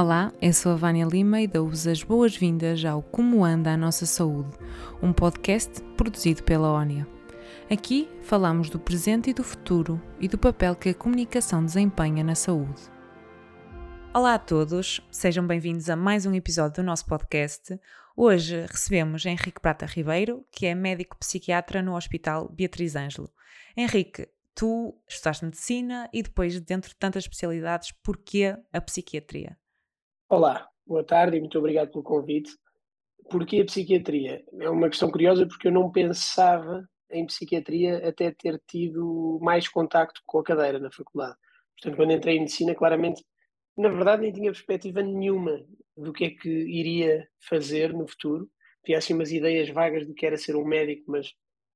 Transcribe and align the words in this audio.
Olá, 0.00 0.32
eu 0.40 0.52
sou 0.52 0.70
a 0.70 0.76
Vânia 0.76 1.04
Lima 1.04 1.40
e 1.40 1.48
dou-vos 1.48 1.84
as 1.84 2.04
boas-vindas 2.04 2.84
ao 2.84 3.02
Como 3.02 3.44
Anda 3.44 3.72
a 3.72 3.76
Nossa 3.76 4.06
Saúde, 4.06 4.56
um 5.02 5.12
podcast 5.12 5.82
produzido 5.96 6.44
pela 6.44 6.70
ONIA. 6.70 7.04
Aqui 7.68 8.08
falamos 8.22 8.70
do 8.70 8.78
presente 8.78 9.30
e 9.30 9.34
do 9.34 9.42
futuro 9.42 10.00
e 10.20 10.28
do 10.28 10.38
papel 10.38 10.76
que 10.76 10.90
a 10.90 10.94
comunicação 10.94 11.64
desempenha 11.64 12.22
na 12.22 12.36
saúde. 12.36 12.80
Olá 14.14 14.34
a 14.34 14.38
todos, 14.38 15.00
sejam 15.10 15.44
bem-vindos 15.44 15.90
a 15.90 15.96
mais 15.96 16.24
um 16.24 16.32
episódio 16.32 16.76
do 16.76 16.86
nosso 16.86 17.04
podcast. 17.04 17.76
Hoje 18.16 18.66
recebemos 18.70 19.26
Henrique 19.26 19.60
Prata 19.60 19.84
Ribeiro, 19.84 20.46
que 20.52 20.66
é 20.66 20.76
médico 20.76 21.18
psiquiatra 21.18 21.82
no 21.82 21.96
Hospital 21.96 22.48
Beatriz 22.50 22.94
Ângelo. 22.94 23.32
Henrique, 23.76 24.28
tu 24.54 24.96
estudaste 25.08 25.44
medicina 25.44 26.08
e 26.12 26.22
depois, 26.22 26.60
dentro 26.60 26.88
de 26.88 26.94
tantas 26.94 27.24
especialidades, 27.24 27.90
porquê 27.90 28.56
a 28.72 28.80
psiquiatria? 28.80 29.58
Olá, 30.30 30.68
boa 30.86 31.02
tarde 31.02 31.38
e 31.38 31.40
muito 31.40 31.58
obrigado 31.58 31.90
pelo 31.90 32.04
convite. 32.04 32.50
Porquê 33.30 33.62
a 33.62 33.64
psiquiatria? 33.64 34.44
É 34.60 34.68
uma 34.68 34.90
questão 34.90 35.10
curiosa 35.10 35.46
porque 35.46 35.68
eu 35.68 35.72
não 35.72 35.90
pensava 35.90 36.86
em 37.10 37.24
psiquiatria 37.24 38.06
até 38.06 38.30
ter 38.30 38.60
tido 38.68 39.38
mais 39.40 39.68
contacto 39.68 40.20
com 40.26 40.40
a 40.40 40.44
cadeira 40.44 40.78
na 40.78 40.90
faculdade. 40.90 41.34
Portanto, 41.74 41.96
quando 41.96 42.12
entrei 42.12 42.36
em 42.36 42.40
medicina, 42.40 42.74
claramente, 42.74 43.24
na 43.74 43.88
verdade, 43.88 44.20
nem 44.20 44.30
tinha 44.30 44.52
perspectiva 44.52 45.00
nenhuma 45.00 45.64
do 45.96 46.12
que 46.12 46.26
é 46.26 46.30
que 46.30 46.50
iria 46.50 47.26
fazer 47.48 47.94
no 47.94 48.06
futuro. 48.06 48.50
Tinha 48.84 48.98
assim 48.98 49.14
umas 49.14 49.32
ideias 49.32 49.70
vagas 49.70 50.06
do 50.06 50.12
que 50.12 50.26
era 50.26 50.36
ser 50.36 50.56
um 50.56 50.64
médico, 50.66 51.04
mas 51.10 51.32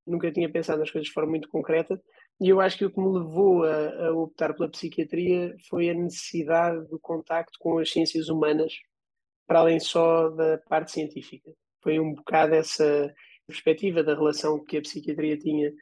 nunca 0.07 0.31
tinha 0.31 0.53
pensado 0.53 0.81
nas 0.81 0.91
coisas 0.91 1.09
de 1.09 1.15
forma 1.15 1.31
muito 1.31 1.49
concreta. 1.49 1.99
E 2.41 2.49
eu 2.49 2.61
acho 2.61 2.77
que 2.77 2.85
o 2.85 2.91
que 2.91 3.01
me 3.01 3.19
levou 3.19 3.65
a, 3.65 4.07
a, 4.07 4.13
optar 4.13 4.53
pela 4.55 4.71
psiquiatria 4.71 5.55
foi 5.69 5.91
a 5.91 5.95
necessidade 5.95 6.89
do 6.89 6.99
contacto 6.99 7.59
com 7.61 7.79
as 7.79 7.91
ciências 7.91 8.29
humanas, 8.29 8.73
para 9.47 9.61
além 9.61 9.79
só 9.79 10.29
da 10.31 10.59
parte 10.59 10.93
científica. 10.93 11.53
Foi 11.83 12.01
um 12.01 12.15
bocado 12.15 12.55
essa 12.55 13.15
perspectiva 13.47 14.03
da 14.03 14.15
relação 14.15 14.63
que 14.65 14.77
a 14.77 14.83
psiquiatria 14.83 15.37
tinha 15.37 15.73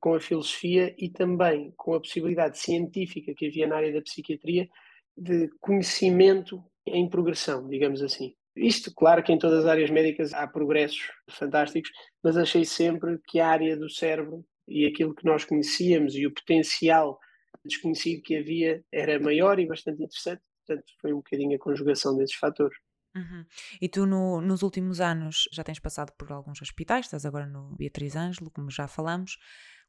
com 0.00 0.14
a 0.14 0.20
filosofia 0.20 0.94
e 0.98 1.10
também 1.10 1.72
com 1.76 1.94
a 1.94 2.00
possibilidade 2.00 2.58
científica 2.58 3.34
que 3.34 3.46
havia 3.46 3.66
na 3.66 3.76
área 3.76 3.92
da 3.92 4.02
psiquiatria 4.02 4.68
de 5.16 5.48
conhecimento 5.60 6.62
em 6.86 7.08
progressão, 7.08 7.68
digamos 7.68 8.02
assim. 8.02 8.34
Isto, 8.54 8.92
claro 8.94 9.22
que 9.22 9.32
em 9.32 9.38
todas 9.38 9.64
as 9.64 9.66
áreas 9.66 9.90
médicas 9.90 10.32
há 10.32 10.46
progressos 10.46 11.10
fantásticos, 11.30 11.90
mas 12.22 12.36
achei 12.36 12.64
sempre 12.64 13.18
que 13.26 13.38
a 13.38 13.48
área 13.48 13.76
do 13.76 13.90
cérebro 13.90 14.44
e 14.68 14.86
aquilo 14.86 15.14
que 15.14 15.24
nós 15.24 15.44
conhecíamos 15.44 16.14
e 16.14 16.26
o 16.26 16.32
potencial 16.32 17.18
desconhecido 17.64 18.22
que 18.22 18.36
havia 18.36 18.84
era 18.92 19.18
maior 19.18 19.58
e 19.58 19.66
bastante 19.66 20.02
interessante. 20.02 20.42
Portanto, 20.66 20.92
foi 21.00 21.12
um 21.12 21.16
bocadinho 21.16 21.56
a 21.56 21.58
conjugação 21.58 22.16
desses 22.16 22.36
fatores. 22.36 22.76
Uhum. 23.14 23.44
E 23.80 23.88
tu, 23.88 24.04
no, 24.04 24.40
nos 24.40 24.62
últimos 24.62 25.00
anos, 25.00 25.48
já 25.52 25.64
tens 25.64 25.78
passado 25.78 26.12
por 26.18 26.30
alguns 26.30 26.60
hospitais, 26.60 27.06
estás 27.06 27.24
agora 27.24 27.46
no 27.46 27.74
Beatriz 27.76 28.14
Ângelo, 28.14 28.50
como 28.50 28.70
já 28.70 28.86
falamos. 28.86 29.38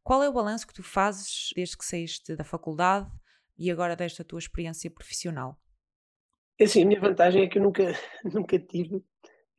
Qual 0.04 0.24
é 0.24 0.30
o 0.30 0.34
balanço 0.34 0.66
que 0.66 0.74
tu 0.74 0.84
fazes 0.84 1.50
desde 1.54 1.78
que 1.78 1.84
saíste 1.84 2.36
da 2.36 2.44
faculdade 2.44 3.12
e 3.58 3.70
agora 3.70 3.96
desta 3.96 4.24
tua 4.24 4.40
experiência 4.40 4.90
profissional? 4.90 5.60
É 6.58 6.64
assim, 6.64 6.84
a 6.84 6.86
minha 6.86 7.02
vantagem 7.02 7.44
é 7.44 7.48
que 7.48 7.58
eu 7.58 7.64
nunca, 7.64 7.84
nunca 8.24 8.58
tive 8.58 9.04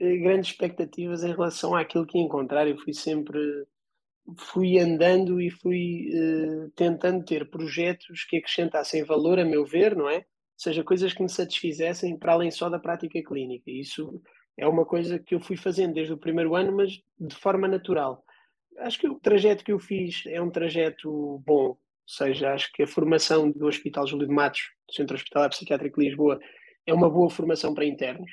eh, 0.00 0.16
grandes 0.16 0.50
expectativas 0.50 1.22
em 1.22 1.32
relação 1.32 1.74
àquilo 1.74 2.06
que 2.06 2.16
ia 2.16 2.24
encontrar. 2.24 2.66
Eu 2.66 2.78
fui 2.78 2.94
sempre 2.94 3.38
fui 4.36 4.78
andando 4.78 5.40
e 5.40 5.50
fui 5.50 6.10
uh, 6.12 6.70
tentando 6.70 7.24
ter 7.24 7.48
projetos 7.48 8.24
que 8.24 8.36
acrescentassem 8.36 9.04
valor, 9.04 9.38
a 9.38 9.44
meu 9.44 9.64
ver, 9.64 9.96
não 9.96 10.08
é? 10.08 10.18
Ou 10.18 10.24
seja, 10.56 10.84
coisas 10.84 11.12
que 11.12 11.22
me 11.22 11.28
satisfizessem 11.28 12.16
para 12.16 12.32
além 12.32 12.50
só 12.50 12.68
da 12.68 12.78
prática 12.78 13.22
clínica. 13.22 13.70
Isso 13.70 14.20
é 14.56 14.66
uma 14.66 14.84
coisa 14.84 15.18
que 15.18 15.34
eu 15.34 15.40
fui 15.40 15.56
fazendo 15.56 15.94
desde 15.94 16.12
o 16.12 16.18
primeiro 16.18 16.54
ano, 16.54 16.72
mas 16.72 17.00
de 17.18 17.34
forma 17.36 17.68
natural. 17.68 18.24
Acho 18.78 18.98
que 18.98 19.08
o 19.08 19.18
trajeto 19.18 19.64
que 19.64 19.72
eu 19.72 19.78
fiz 19.78 20.24
é 20.26 20.40
um 20.40 20.50
trajeto 20.50 21.42
bom, 21.46 21.68
ou 21.68 21.78
seja, 22.06 22.52
acho 22.52 22.72
que 22.72 22.82
a 22.82 22.86
formação 22.86 23.50
do 23.50 23.66
Hospital 23.66 24.06
Júlio 24.06 24.26
de 24.26 24.34
Matos, 24.34 24.70
Centro 24.90 25.16
Hospitalar 25.16 25.50
Psiquiátrico 25.50 26.00
de 26.00 26.08
Lisboa, 26.08 26.40
é 26.86 26.92
uma 26.92 27.08
boa 27.08 27.30
formação 27.30 27.74
para 27.74 27.84
internos. 27.84 28.30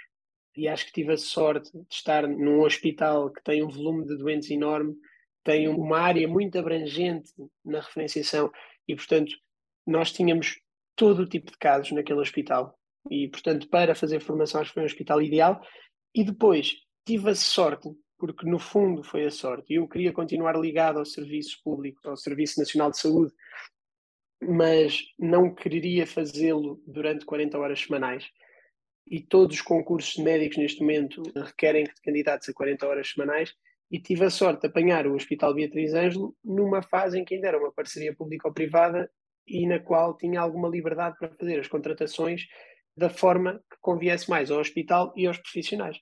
E 0.55 0.67
acho 0.67 0.85
que 0.85 0.93
tive 0.93 1.13
a 1.13 1.17
sorte 1.17 1.71
de 1.71 1.85
estar 1.91 2.27
num 2.27 2.61
hospital 2.61 3.29
que 3.29 3.43
tem 3.43 3.63
um 3.63 3.69
volume 3.69 4.05
de 4.05 4.17
doentes 4.17 4.49
enorme 4.49 4.95
tem 5.45 5.67
uma 5.67 5.99
área 5.99 6.27
muito 6.27 6.57
abrangente 6.57 7.31
na 7.63 7.79
referenciação 7.79 8.51
e, 8.87 8.95
portanto, 8.95 9.31
nós 9.85 10.11
tínhamos 10.11 10.59
todo 10.95 11.21
o 11.21 11.29
tipo 11.29 11.51
de 11.51 11.57
casos 11.57 11.91
naquele 11.91 12.19
hospital. 12.19 12.75
E, 13.09 13.27
portanto, 13.27 13.69
para 13.69 13.93
fazer 13.93 14.19
formação, 14.19 14.59
acho 14.59 14.71
que 14.71 14.73
foi 14.73 14.83
um 14.83 14.87
hospital 14.87 15.21
ideal. 15.21 15.61
E 16.13 16.23
depois 16.23 16.75
tive 17.05 17.29
a 17.29 17.35
sorte, 17.35 17.87
porque 18.17 18.49
no 18.49 18.57
fundo 18.57 19.03
foi 19.03 19.25
a 19.25 19.31
sorte, 19.31 19.75
eu 19.75 19.87
queria 19.87 20.11
continuar 20.11 20.57
ligado 20.59 20.97
ao 20.97 21.05
serviço 21.05 21.61
público, 21.63 22.09
ao 22.09 22.17
Serviço 22.17 22.59
Nacional 22.59 22.89
de 22.89 22.97
Saúde, 22.97 23.31
mas 24.41 25.03
não 25.19 25.53
quereria 25.53 26.07
fazê-lo 26.07 26.81
durante 26.87 27.23
40 27.23 27.59
horas 27.59 27.81
semanais. 27.81 28.27
E 29.05 29.21
todos 29.21 29.57
os 29.57 29.61
concursos 29.61 30.17
médicos 30.17 30.57
neste 30.57 30.81
momento 30.81 31.21
requerem 31.35 31.85
candidatos 32.03 32.49
a 32.49 32.53
40 32.53 32.87
horas 32.87 33.11
semanais 33.11 33.53
e 33.95 33.99
tive 33.99 34.25
a 34.25 34.29
sorte 34.29 34.59
de 34.59 34.67
apanhar 34.67 35.07
o 35.07 35.15
Hospital 35.15 35.53
Beatriz 35.53 35.93
Ângelo 35.93 36.35
numa 36.43 36.81
fase 36.81 37.17
em 37.17 37.23
que 37.23 37.35
ainda 37.35 37.47
era 37.47 37.57
uma 37.57 37.71
parceria 37.71 38.13
público-privada 38.13 39.09
e 39.47 39.65
na 39.65 39.79
qual 39.79 40.17
tinha 40.17 40.41
alguma 40.41 40.67
liberdade 40.67 41.15
para 41.17 41.29
fazer 41.29 41.57
as 41.61 41.69
contratações 41.69 42.45
da 42.97 43.09
forma 43.09 43.53
que 43.71 43.77
conviesse 43.79 44.29
mais 44.29 44.51
ao 44.51 44.59
hospital 44.59 45.13
e 45.15 45.25
aos 45.25 45.37
profissionais. 45.37 45.97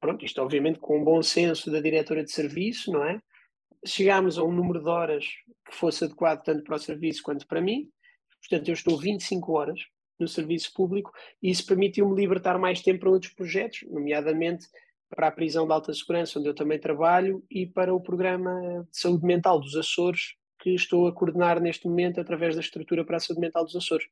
Pronto, 0.00 0.24
isto 0.24 0.40
obviamente 0.40 0.78
com 0.78 0.98
um 0.98 1.04
bom 1.04 1.22
senso 1.22 1.70
da 1.70 1.78
diretora 1.78 2.24
de 2.24 2.32
serviço, 2.32 2.90
não 2.90 3.04
é? 3.04 3.20
Chegámos 3.84 4.38
a 4.38 4.42
um 4.42 4.52
número 4.52 4.82
de 4.82 4.88
horas 4.88 5.26
que 5.68 5.74
fosse 5.74 6.04
adequado 6.04 6.42
tanto 6.42 6.64
para 6.64 6.76
o 6.76 6.78
serviço 6.78 7.22
quanto 7.22 7.46
para 7.46 7.60
mim. 7.60 7.86
Portanto, 8.40 8.68
eu 8.68 8.72
estou 8.72 8.96
25 8.96 9.52
horas 9.52 9.78
no 10.18 10.26
serviço 10.26 10.72
público 10.72 11.12
e 11.42 11.50
isso 11.50 11.66
permitiu-me 11.66 12.16
libertar 12.16 12.58
mais 12.58 12.80
tempo 12.80 13.00
para 13.00 13.10
outros 13.10 13.34
projetos, 13.34 13.80
nomeadamente 13.90 14.66
para 15.08 15.28
a 15.28 15.32
prisão 15.32 15.66
de 15.66 15.72
alta 15.72 15.92
segurança, 15.92 16.38
onde 16.38 16.48
eu 16.48 16.54
também 16.54 16.78
trabalho, 16.78 17.44
e 17.50 17.66
para 17.66 17.94
o 17.94 18.00
programa 18.00 18.86
de 18.90 18.98
saúde 18.98 19.24
mental 19.24 19.60
dos 19.60 19.76
Açores, 19.76 20.34
que 20.60 20.70
estou 20.70 21.06
a 21.06 21.12
coordenar 21.14 21.60
neste 21.60 21.86
momento 21.86 22.20
através 22.20 22.54
da 22.54 22.60
estrutura 22.60 23.04
para 23.04 23.16
a 23.16 23.20
saúde 23.20 23.40
mental 23.40 23.64
dos 23.64 23.76
Açores. 23.76 24.06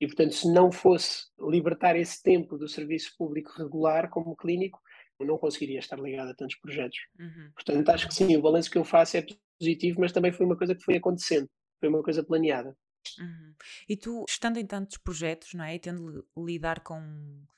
E, 0.00 0.06
portanto, 0.06 0.34
se 0.34 0.52
não 0.52 0.70
fosse 0.70 1.26
libertar 1.40 1.96
esse 1.96 2.22
tempo 2.22 2.58
do 2.58 2.68
serviço 2.68 3.14
público 3.16 3.52
regular 3.56 4.10
como 4.10 4.36
clínico, 4.36 4.80
eu 5.18 5.26
não 5.26 5.38
conseguiria 5.38 5.78
estar 5.78 5.98
ligado 5.98 6.30
a 6.30 6.34
tantos 6.34 6.56
projetos. 6.56 6.98
Uhum. 7.18 7.50
Portanto, 7.54 7.88
acho 7.90 8.08
que 8.08 8.14
sim, 8.14 8.36
o 8.36 8.42
balanço 8.42 8.70
que 8.70 8.78
eu 8.78 8.84
faço 8.84 9.16
é 9.16 9.24
positivo, 9.58 10.00
mas 10.00 10.12
também 10.12 10.32
foi 10.32 10.44
uma 10.44 10.56
coisa 10.56 10.74
que 10.74 10.82
foi 10.82 10.96
acontecendo, 10.96 11.48
foi 11.78 11.88
uma 11.88 12.02
coisa 12.02 12.24
planeada. 12.24 12.76
Uhum. 13.18 13.54
E 13.88 13.96
tu, 13.96 14.24
estando 14.28 14.58
em 14.58 14.66
tantos 14.66 14.96
projetos, 14.96 15.54
não 15.54 15.64
é? 15.64 15.74
E 15.74 15.78
tendo 15.78 16.12
de 16.12 16.22
lidar 16.36 16.80
com 16.80 17.00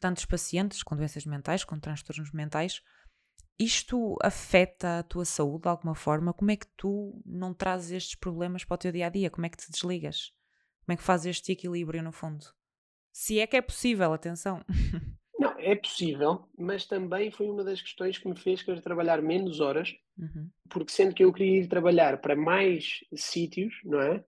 tantos 0.01 0.25
pacientes 0.25 0.83
com 0.83 0.97
doenças 0.97 1.25
mentais, 1.25 1.65
com 1.65 1.79
transtornos 1.79 2.33
mentais, 2.33 2.83
isto 3.59 4.17
afeta 4.23 4.99
a 4.99 5.03
tua 5.03 5.25
saúde 5.25 5.62
de 5.62 5.69
alguma 5.69 5.95
forma? 5.95 6.33
Como 6.33 6.51
é 6.51 6.57
que 6.57 6.67
tu 6.77 7.23
não 7.25 7.55
trazes 7.55 7.91
estes 7.91 8.15
problemas 8.15 8.65
para 8.65 8.75
o 8.75 8.79
teu 8.79 8.93
dia 8.93 9.07
a 9.07 9.11
dia? 9.11 9.31
Como 9.31 9.47
é 9.47 9.49
que 9.49 9.57
te 9.57 9.71
desligas? 9.71 10.33
Como 10.84 10.95
é 10.95 10.97
que 10.97 11.03
fazes 11.03 11.37
este 11.37 11.53
equilíbrio 11.53 12.03
no 12.03 12.13
fundo? 12.13 12.45
Se 13.13 13.41
é 13.41 13.47
que 13.47 13.57
é 13.57 13.63
possível, 13.63 14.13
atenção. 14.13 14.63
Não, 15.39 15.55
é 15.59 15.75
possível, 15.75 16.49
mas 16.59 16.87
também 16.87 17.31
foi 17.31 17.49
uma 17.49 17.63
das 17.63 17.81
questões 17.81 18.19
que 18.19 18.28
me 18.28 18.39
fez 18.39 18.63
querer 18.63 18.81
trabalhar 18.81 19.21
menos 19.21 19.61
horas, 19.61 19.95
uhum. 20.19 20.51
porque 20.69 20.93
sendo 20.93 21.15
que 21.15 21.25
eu 21.25 21.33
queria 21.33 21.61
ir 21.61 21.69
trabalhar 21.69 22.21
para 22.21 22.34
mais 22.34 23.05
sítios, 23.15 23.75
não 23.84 24.01
é? 24.01 24.25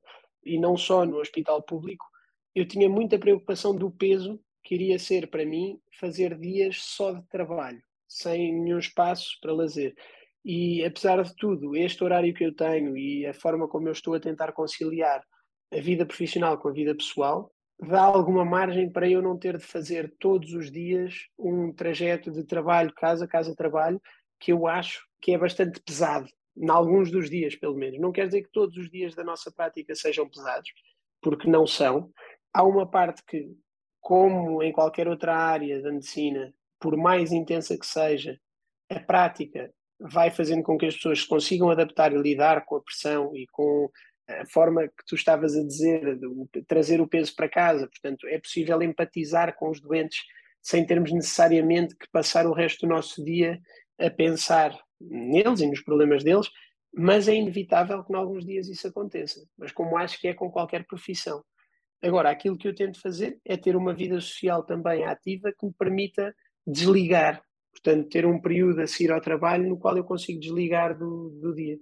E 0.49 0.59
não 0.59 0.77
só 0.77 1.05
no 1.05 1.19
hospital 1.19 1.62
público, 1.62 2.06
eu 2.55 2.67
tinha 2.67 2.89
muita 2.89 3.19
preocupação 3.19 3.77
do 3.77 3.91
peso 3.91 4.41
que 4.65 4.75
iria 4.75 4.99
ser 4.99 5.29
para 5.29 5.45
mim 5.45 5.79
fazer 6.00 6.37
dias 6.39 6.79
só 6.83 7.12
de 7.12 7.23
trabalho, 7.29 7.81
sem 8.09 8.53
nenhum 8.53 8.79
espaço 8.79 9.39
para 9.41 9.53
lazer. 9.53 9.95
E 10.45 10.83
apesar 10.85 11.23
de 11.23 11.35
tudo, 11.37 11.77
este 11.77 12.03
horário 12.03 12.33
que 12.33 12.45
eu 12.45 12.55
tenho 12.55 12.97
e 12.97 13.27
a 13.27 13.35
forma 13.35 13.69
como 13.69 13.89
eu 13.89 13.93
estou 13.93 14.15
a 14.15 14.21
tentar 14.21 14.53
conciliar 14.53 15.23
a 15.71 15.81
vida 15.81 16.06
profissional 16.06 16.56
com 16.59 16.69
a 16.69 16.73
vida 16.73 16.94
pessoal, 16.94 17.53
dá 17.79 18.03
alguma 18.03 18.44
margem 18.44 18.91
para 18.91 19.09
eu 19.09 19.21
não 19.21 19.39
ter 19.39 19.59
de 19.59 19.65
fazer 19.65 20.15
todos 20.19 20.55
os 20.55 20.71
dias 20.71 21.15
um 21.39 21.73
trajeto 21.73 22.31
de 22.31 22.44
trabalho, 22.44 22.93
casa, 22.94 23.29
casa, 23.29 23.55
trabalho, 23.55 24.01
que 24.41 24.53
eu 24.53 24.67
acho 24.67 25.06
que 25.21 25.33
é 25.33 25.39
bastante 25.39 25.81
pesado 25.81 26.29
em 26.60 26.69
alguns 26.69 27.10
dos 27.10 27.31
dias, 27.31 27.55
pelo 27.55 27.76
menos. 27.76 28.00
Não 28.00 28.12
quer 28.12 28.26
dizer 28.26 28.43
que 28.43 28.50
todos 28.50 28.76
os 28.76 28.90
dias 28.90 29.14
da 29.14 29.22
nossa 29.22 29.50
prática 29.50 29.94
sejam 29.94 30.28
pesados, 30.28 30.70
porque 31.22 31.49
não 31.49 31.66
são. 31.66 32.10
Há 32.52 32.64
uma 32.64 32.88
parte 32.88 33.22
que, 33.25 33.56
como 34.00 34.62
em 34.62 34.72
qualquer 34.72 35.06
outra 35.08 35.37
área 35.37 35.81
da 35.81 35.93
medicina, 35.93 36.52
por 36.81 36.96
mais 36.96 37.32
intensa 37.32 37.78
que 37.78 37.87
seja, 37.87 38.38
a 38.90 38.99
prática 38.99 39.72
vai 40.00 40.31
fazendo 40.31 40.62
com 40.62 40.78
que 40.78 40.87
as 40.87 40.94
pessoas 40.94 41.25
consigam 41.25 41.70
adaptar 41.70 42.12
e 42.12 42.19
lidar 42.19 42.64
com 42.64 42.76
a 42.76 42.82
pressão 42.82 43.34
e 43.34 43.46
com 43.49 43.90
a 44.28 44.46
forma 44.46 44.87
que 44.87 45.05
tu 45.06 45.14
estavas 45.14 45.56
a 45.56 45.64
dizer, 45.64 46.19
de 46.19 46.62
trazer 46.66 47.00
o 47.00 47.08
peso 47.08 47.34
para 47.34 47.49
casa. 47.49 47.88
Portanto, 47.88 48.26
é 48.28 48.38
possível 48.38 48.81
empatizar 48.82 49.56
com 49.56 49.70
os 49.70 49.81
doentes 49.81 50.20
sem 50.62 50.84
termos 50.84 51.12
necessariamente 51.12 51.96
que 51.96 52.08
passar 52.10 52.46
o 52.46 52.52
resto 52.52 52.87
do 52.87 52.93
nosso 52.93 53.25
dia 53.25 53.60
a 53.99 54.11
pensar 54.11 54.79
neles 55.00 55.61
e 55.61 55.67
nos 55.67 55.81
problemas 55.81 56.25
deles, 56.25 56.49
mas 56.93 57.29
é 57.29 57.35
inevitável 57.35 58.03
que 58.05 58.12
em 58.12 58.17
alguns 58.17 58.45
dias 58.45 58.69
isso 58.69 58.87
aconteça. 58.89 59.47
Mas 59.56 59.73
como 59.73 59.97
acho 59.97 60.21
que 60.21 60.29
é 60.29 60.35
com 60.35 60.50
qualquer 60.50 60.87
profissão. 60.87 61.45
Agora, 62.03 62.31
aquilo 62.31 62.56
que 62.56 62.69
eu 62.69 62.75
tento 62.75 63.00
fazer 63.00 63.41
é 63.45 63.56
ter 63.56 63.77
uma 63.77 63.93
vida 63.93 64.21
social 64.21 64.62
também 64.65 65.05
ativa 65.05 65.53
que 65.53 65.67
me 65.67 65.73
permita 65.73 66.35
desligar. 66.67 67.43
Portanto, 67.73 68.09
ter 68.09 68.25
um 68.25 68.41
período 68.41 68.81
a 68.81 68.87
seguir 68.87 69.11
ao 69.11 69.21
trabalho 69.21 69.69
no 69.69 69.79
qual 69.79 69.97
eu 69.97 70.05
consigo 70.05 70.41
desligar 70.41 70.97
do, 70.97 71.31
do 71.41 71.55
dia. 71.55 71.79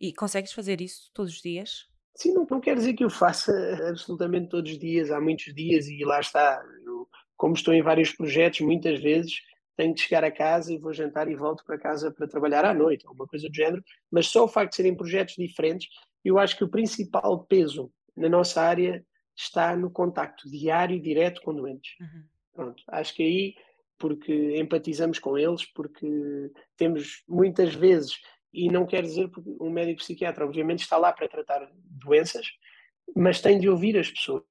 E 0.00 0.12
consegues 0.12 0.52
fazer 0.52 0.80
isso 0.80 1.10
todos 1.12 1.34
os 1.34 1.42
dias? 1.42 1.88
Sim, 2.14 2.32
não, 2.32 2.46
não 2.48 2.60
quer 2.60 2.76
dizer 2.76 2.94
que 2.94 3.04
eu 3.04 3.10
faça 3.10 3.52
absolutamente 3.88 4.48
todos 4.48 4.70
os 4.70 4.78
dias, 4.78 5.10
há 5.10 5.20
muitos 5.20 5.52
dias 5.54 5.88
e 5.88 6.04
lá 6.04 6.20
está. 6.20 6.62
Eu, 6.84 7.08
como 7.36 7.54
estou 7.54 7.74
em 7.74 7.82
vários 7.82 8.12
projetos, 8.12 8.60
muitas 8.60 9.00
vezes 9.00 9.34
tenho 9.76 9.94
de 9.94 10.02
chegar 10.02 10.24
a 10.24 10.30
casa 10.30 10.72
e 10.72 10.78
vou 10.78 10.92
jantar 10.92 11.28
e 11.28 11.34
volto 11.34 11.64
para 11.64 11.78
casa 11.78 12.10
para 12.10 12.28
trabalhar 12.28 12.64
à 12.64 12.72
noite, 12.72 13.06
alguma 13.06 13.26
coisa 13.26 13.48
do 13.48 13.54
género, 13.54 13.82
mas 14.10 14.28
só 14.28 14.44
o 14.44 14.48
facto 14.48 14.70
de 14.70 14.76
serem 14.76 14.96
projetos 14.96 15.34
diferentes, 15.36 15.88
eu 16.24 16.38
acho 16.38 16.56
que 16.56 16.64
o 16.64 16.68
principal 16.68 17.44
peso 17.44 17.92
na 18.16 18.28
nossa 18.28 18.62
área 18.62 19.04
está 19.36 19.76
no 19.76 19.90
contacto 19.90 20.48
diário 20.48 20.96
e 20.96 21.00
direto 21.00 21.42
com 21.42 21.54
doentes. 21.54 21.94
Uhum. 22.00 22.24
Pronto, 22.54 22.82
acho 22.88 23.14
que 23.14 23.22
aí, 23.22 23.54
porque 23.98 24.56
empatizamos 24.56 25.18
com 25.18 25.36
eles, 25.36 25.64
porque 25.64 26.50
temos 26.76 27.22
muitas 27.28 27.74
vezes 27.74 28.18
e 28.52 28.68
não 28.68 28.86
quer 28.86 29.02
dizer 29.02 29.28
que 29.30 29.40
um 29.60 29.70
médico 29.70 29.98
psiquiatra, 29.98 30.44
obviamente, 30.44 30.82
está 30.82 30.96
lá 30.96 31.12
para 31.12 31.28
tratar 31.28 31.68
doenças, 31.74 32.46
mas 33.14 33.40
tem 33.40 33.58
de 33.58 33.68
ouvir 33.68 33.98
as 33.98 34.08
pessoas. 34.08 34.44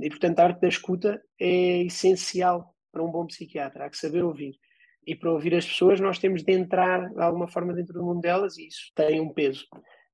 E, 0.00 0.08
portanto, 0.08 0.38
a 0.38 0.44
arte 0.44 0.60
da 0.60 0.68
escuta 0.68 1.20
é 1.40 1.82
essencial 1.82 2.72
para 2.90 3.02
um 3.02 3.10
bom 3.10 3.26
psiquiatra, 3.26 3.84
há 3.84 3.90
que 3.90 3.96
saber 3.96 4.22
ouvir. 4.22 4.54
E 5.06 5.14
para 5.14 5.32
ouvir 5.32 5.54
as 5.54 5.66
pessoas, 5.66 6.00
nós 6.00 6.18
temos 6.18 6.42
de 6.42 6.52
entrar 6.52 7.08
de 7.08 7.20
alguma 7.20 7.48
forma 7.48 7.72
dentro 7.72 7.94
do 7.94 8.04
mundo 8.04 8.20
delas 8.20 8.58
e 8.58 8.66
isso 8.66 8.90
tem 8.94 9.20
um 9.20 9.32
peso. 9.32 9.66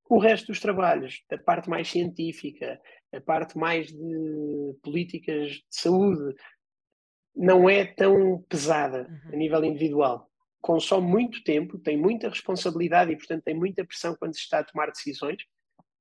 O 0.08 0.18
resto 0.18 0.48
dos 0.48 0.60
trabalhos, 0.60 1.22
a 1.30 1.38
parte 1.38 1.68
mais 1.68 1.88
científica, 1.88 2.80
a 3.12 3.20
parte 3.20 3.56
mais 3.58 3.88
de 3.88 4.76
políticas 4.82 5.50
de 5.50 5.64
saúde, 5.70 6.34
não 7.34 7.68
é 7.68 7.84
tão 7.84 8.44
pesada 8.48 9.08
uhum. 9.08 9.32
a 9.32 9.36
nível 9.36 9.64
individual 9.64 10.30
consome 10.64 11.06
muito 11.06 11.44
tempo, 11.44 11.78
tem 11.78 11.94
muita 11.94 12.30
responsabilidade 12.30 13.12
e, 13.12 13.16
portanto, 13.16 13.42
tem 13.44 13.54
muita 13.54 13.84
pressão 13.84 14.16
quando 14.18 14.34
se 14.34 14.40
está 14.40 14.60
a 14.60 14.64
tomar 14.64 14.86
decisões, 14.86 15.36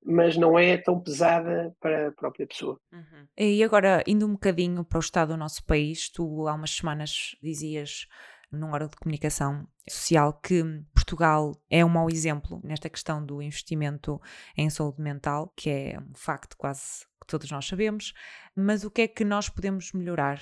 mas 0.04 0.36
não 0.36 0.58
é 0.58 0.76
tão 0.76 1.00
pesada 1.00 1.74
para 1.80 2.08
a 2.08 2.12
própria 2.12 2.46
pessoa. 2.46 2.78
Uhum. 2.92 3.26
E 3.36 3.64
agora, 3.64 4.02
indo 4.06 4.26
um 4.26 4.32
bocadinho 4.32 4.84
para 4.84 4.98
o 4.98 5.00
estado 5.00 5.32
do 5.32 5.36
nosso 5.36 5.64
país, 5.64 6.10
tu 6.10 6.46
há 6.46 6.54
umas 6.54 6.70
semanas 6.70 7.36
dizias 7.42 8.06
num 8.52 8.72
órgão 8.72 8.88
de 8.88 8.96
comunicação 8.96 9.66
social 9.88 10.32
que 10.34 10.62
Portugal 10.94 11.52
é 11.68 11.84
um 11.84 11.88
mau 11.88 12.08
exemplo 12.08 12.60
nesta 12.62 12.88
questão 12.88 13.24
do 13.24 13.42
investimento 13.42 14.20
em 14.56 14.70
saúde 14.70 15.00
mental, 15.00 15.52
que 15.56 15.70
é 15.70 15.98
um 15.98 16.14
facto 16.14 16.56
quase 16.56 17.04
que 17.20 17.26
todos 17.26 17.50
nós 17.50 17.66
sabemos, 17.66 18.12
mas 18.54 18.84
o 18.84 18.90
que 18.90 19.02
é 19.02 19.08
que 19.08 19.24
nós 19.24 19.48
podemos 19.48 19.92
melhorar? 19.92 20.38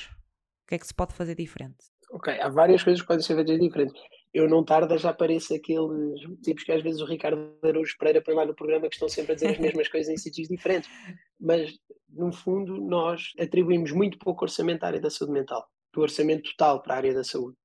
O 0.65 0.69
que 0.69 0.75
é 0.75 0.79
que 0.79 0.87
se 0.87 0.95
pode 0.95 1.15
fazer 1.15 1.35
diferente? 1.35 1.77
Ok, 2.11 2.39
há 2.41 2.49
várias 2.49 2.83
coisas 2.83 3.01
que 3.01 3.09
podem 3.09 3.23
ser 3.23 3.35
feitas 3.35 3.59
diferentes. 3.59 4.03
Eu 4.33 4.49
não 4.49 4.65
tarda, 4.65 4.97
já 4.97 5.11
apareço 5.11 5.55
aqueles 5.55 6.21
tipos 6.43 6.65
que 6.65 6.73
às 6.73 6.83
vezes 6.83 7.01
o 7.01 7.05
Ricardo 7.05 7.55
Araújo 7.63 7.97
Pereira 7.99 8.23
põe 8.23 8.35
lá 8.35 8.47
no 8.47 8.55
programa 8.55 8.89
que 8.89 8.95
estão 8.95 9.09
sempre 9.09 9.33
a 9.33 9.35
dizer 9.35 9.51
as 9.51 9.59
mesmas 9.59 9.89
coisas 9.89 10.13
em 10.13 10.17
sítios 10.17 10.49
diferentes. 10.49 10.89
Mas, 11.39 11.79
no 12.09 12.33
fundo, 12.33 12.81
nós 12.81 13.33
atribuímos 13.39 13.93
muito 13.93 14.19
pouco 14.19 14.45
orçamento 14.45 14.85
à 14.85 14.87
área 14.87 15.01
da 15.01 15.11
saúde 15.11 15.35
mental, 15.35 15.67
do 15.93 16.01
orçamento 16.01 16.51
total 16.51 16.83
para 16.83 16.95
a 16.95 16.97
área 16.97 17.15
da 17.15 17.25
saúde. 17.25 17.57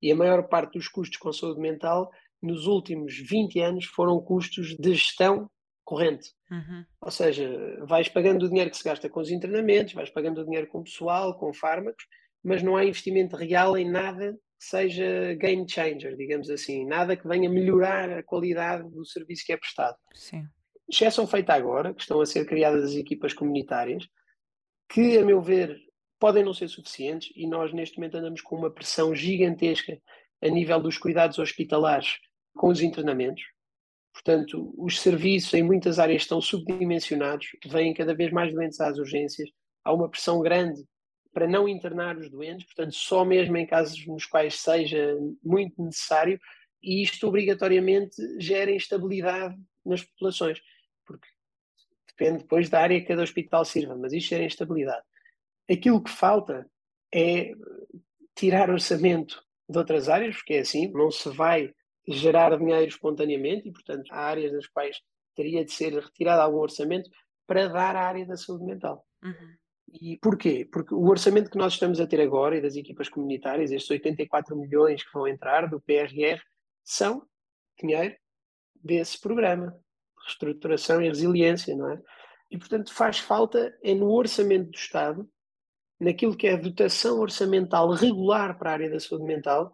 E 0.00 0.10
a 0.10 0.16
maior 0.16 0.48
parte 0.48 0.78
dos 0.78 0.88
custos 0.88 1.18
com 1.18 1.32
saúde 1.32 1.60
mental, 1.60 2.10
nos 2.42 2.66
últimos 2.66 3.14
20 3.18 3.60
anos, 3.60 3.84
foram 3.84 4.18
custos 4.20 4.74
de 4.76 4.94
gestão 4.94 5.50
corrente. 5.84 6.30
Uhum. 6.50 6.84
Ou 7.00 7.10
seja, 7.10 7.84
vais 7.86 8.08
pagando 8.08 8.44
o 8.44 8.48
dinheiro 8.48 8.70
que 8.70 8.76
se 8.76 8.84
gasta 8.84 9.08
com 9.08 9.20
os 9.20 9.30
internamentos, 9.30 9.92
vais 9.92 10.10
pagando 10.10 10.40
o 10.40 10.44
dinheiro 10.44 10.66
com 10.66 10.78
o 10.78 10.84
pessoal, 10.84 11.38
com 11.38 11.52
fármacos, 11.52 12.04
mas 12.42 12.62
não 12.62 12.76
há 12.76 12.84
investimento 12.84 13.36
real 13.36 13.76
em 13.76 13.88
nada 13.88 14.36
que 14.58 14.64
seja 14.64 15.34
game 15.34 15.68
changer, 15.68 16.16
digamos 16.16 16.48
assim, 16.50 16.86
nada 16.86 17.16
que 17.16 17.28
venha 17.28 17.48
melhorar 17.48 18.10
a 18.10 18.22
qualidade 18.22 18.88
do 18.90 19.04
serviço 19.04 19.44
que 19.44 19.52
é 19.52 19.56
prestado. 19.56 19.96
Sim. 20.14 20.44
Exceção 20.88 21.26
feita 21.26 21.52
agora, 21.52 21.92
que 21.92 22.00
estão 22.00 22.20
a 22.20 22.26
ser 22.26 22.46
criadas 22.46 22.84
as 22.84 22.94
equipas 22.94 23.34
comunitárias, 23.34 24.06
que, 24.88 25.18
a 25.18 25.24
meu 25.24 25.42
ver, 25.42 25.76
podem 26.18 26.44
não 26.44 26.54
ser 26.54 26.68
suficientes 26.68 27.32
e 27.36 27.46
nós 27.46 27.72
neste 27.72 27.98
momento 27.98 28.16
andamos 28.16 28.40
com 28.40 28.56
uma 28.56 28.70
pressão 28.70 29.14
gigantesca 29.14 30.00
a 30.42 30.48
nível 30.48 30.80
dos 30.80 30.96
cuidados 30.96 31.38
hospitalares 31.38 32.18
com 32.56 32.68
os 32.68 32.80
internamentos. 32.80 33.42
Portanto, 34.12 34.72
os 34.78 35.00
serviços 35.00 35.52
em 35.52 35.62
muitas 35.62 35.98
áreas 35.98 36.22
estão 36.22 36.40
subdimensionados, 36.40 37.48
vêm 37.66 37.92
cada 37.92 38.14
vez 38.14 38.32
mais 38.32 38.52
doentes 38.52 38.80
às 38.80 38.96
urgências, 38.96 39.50
há 39.84 39.92
uma 39.92 40.08
pressão 40.08 40.40
grande 40.40 40.82
para 41.36 41.46
não 41.46 41.68
internar 41.68 42.16
os 42.16 42.30
doentes, 42.30 42.64
portanto, 42.64 42.94
só 42.94 43.22
mesmo 43.22 43.54
em 43.58 43.66
casos 43.66 44.06
nos 44.06 44.24
quais 44.24 44.58
seja 44.58 45.14
muito 45.44 45.82
necessário, 45.82 46.40
e 46.82 47.02
isto 47.02 47.28
obrigatoriamente 47.28 48.16
gera 48.40 48.70
instabilidade 48.70 49.54
nas 49.84 50.02
populações, 50.02 50.62
porque 51.04 51.28
depende 52.08 52.38
depois 52.38 52.70
da 52.70 52.80
área 52.80 52.98
que 52.98 53.06
cada 53.06 53.22
hospital 53.22 53.66
sirva, 53.66 53.94
mas 53.94 54.14
isto 54.14 54.30
gera 54.30 54.44
instabilidade. 54.44 55.04
Aquilo 55.70 56.02
que 56.02 56.10
falta 56.10 56.66
é 57.12 57.52
tirar 58.34 58.70
orçamento 58.70 59.44
de 59.68 59.76
outras 59.76 60.08
áreas, 60.08 60.36
porque 60.36 60.54
é 60.54 60.60
assim, 60.60 60.90
não 60.90 61.10
se 61.10 61.28
vai 61.28 61.70
gerar 62.08 62.56
dinheiro 62.56 62.88
espontaneamente 62.88 63.68
e, 63.68 63.72
portanto, 63.72 64.10
há 64.10 64.20
áreas 64.20 64.52
das 64.52 64.66
quais 64.68 65.02
teria 65.34 65.62
de 65.62 65.70
ser 65.70 65.92
retirado 65.92 66.40
algum 66.40 66.60
orçamento 66.60 67.10
para 67.46 67.68
dar 67.68 67.94
à 67.94 68.08
área 68.08 68.24
da 68.24 68.38
saúde 68.38 68.64
mental. 68.64 69.06
Uhum. 69.22 69.54
E 69.88 70.18
porquê? 70.18 70.68
Porque 70.70 70.94
o 70.94 71.06
orçamento 71.08 71.50
que 71.50 71.58
nós 71.58 71.74
estamos 71.74 72.00
a 72.00 72.06
ter 72.06 72.20
agora 72.20 72.56
e 72.56 72.60
das 72.60 72.76
equipas 72.76 73.08
comunitárias, 73.08 73.70
estes 73.70 73.90
84 73.90 74.56
milhões 74.56 75.02
que 75.02 75.12
vão 75.12 75.28
entrar 75.28 75.68
do 75.68 75.80
PRR, 75.80 76.40
são 76.84 77.26
dinheiro 77.80 78.16
desse 78.74 79.20
programa, 79.20 79.78
reestruturação 80.24 81.00
e 81.00 81.08
resiliência, 81.08 81.76
não 81.76 81.90
é? 81.90 82.02
E, 82.50 82.58
portanto, 82.58 82.92
faz 82.92 83.18
falta 83.18 83.76
é 83.82 83.94
no 83.94 84.10
orçamento 84.10 84.70
do 84.70 84.76
Estado, 84.76 85.28
naquilo 85.98 86.36
que 86.36 86.46
é 86.46 86.54
a 86.54 86.60
dotação 86.60 87.18
orçamental 87.18 87.90
regular 87.90 88.58
para 88.58 88.70
a 88.70 88.72
área 88.74 88.90
da 88.90 89.00
saúde 89.00 89.24
mental, 89.24 89.72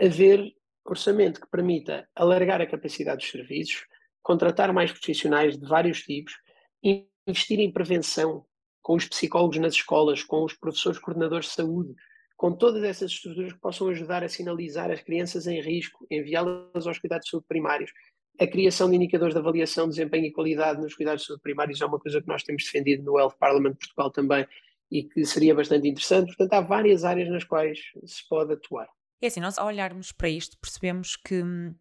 haver 0.00 0.52
orçamento 0.84 1.40
que 1.40 1.48
permita 1.48 2.08
alargar 2.14 2.60
a 2.60 2.66
capacidade 2.66 3.18
dos 3.18 3.30
serviços, 3.30 3.84
contratar 4.22 4.72
mais 4.72 4.92
profissionais 4.92 5.58
de 5.58 5.66
vários 5.66 6.02
tipos, 6.02 6.34
investir 6.82 7.58
em 7.58 7.72
prevenção, 7.72 8.46
com 8.86 8.94
os 8.94 9.04
psicólogos 9.04 9.58
nas 9.58 9.74
escolas, 9.74 10.22
com 10.22 10.44
os 10.44 10.54
professores 10.54 11.00
coordenadores 11.00 11.46
de 11.46 11.54
saúde, 11.54 11.92
com 12.36 12.52
todas 12.52 12.84
essas 12.84 13.10
estruturas 13.10 13.52
que 13.52 13.58
possam 13.58 13.88
ajudar 13.88 14.22
a 14.22 14.28
sinalizar 14.28 14.92
as 14.92 15.02
crianças 15.02 15.48
em 15.48 15.60
risco, 15.60 16.06
enviá-las 16.08 16.86
aos 16.86 16.96
cuidados 16.96 17.24
de 17.24 17.32
saúde 17.32 17.48
primários. 17.48 17.90
A 18.38 18.46
criação 18.46 18.88
de 18.88 18.94
indicadores 18.94 19.34
de 19.34 19.40
avaliação, 19.40 19.88
desempenho 19.88 20.26
e 20.26 20.32
qualidade 20.32 20.80
nos 20.80 20.94
cuidados 20.94 21.22
de 21.22 21.26
saúde 21.26 21.42
primários 21.42 21.80
é 21.80 21.84
uma 21.84 21.98
coisa 21.98 22.22
que 22.22 22.28
nós 22.28 22.44
temos 22.44 22.62
defendido 22.62 23.02
no 23.02 23.18
Health 23.18 23.34
Parliament 23.40 23.72
de 23.72 23.78
Portugal 23.78 24.12
também 24.12 24.46
e 24.88 25.02
que 25.02 25.24
seria 25.24 25.52
bastante 25.52 25.88
interessante. 25.88 26.28
Portanto, 26.28 26.52
há 26.52 26.60
várias 26.60 27.02
áreas 27.02 27.28
nas 27.28 27.42
quais 27.42 27.80
se 28.04 28.28
pode 28.28 28.52
atuar. 28.52 28.86
É 29.20 29.26
assim, 29.26 29.40
nós 29.40 29.58
ao 29.58 29.66
olharmos 29.66 30.12
para 30.12 30.28
isto 30.28 30.56
percebemos 30.60 31.16
que 31.16 31.42
hum, 31.42 31.74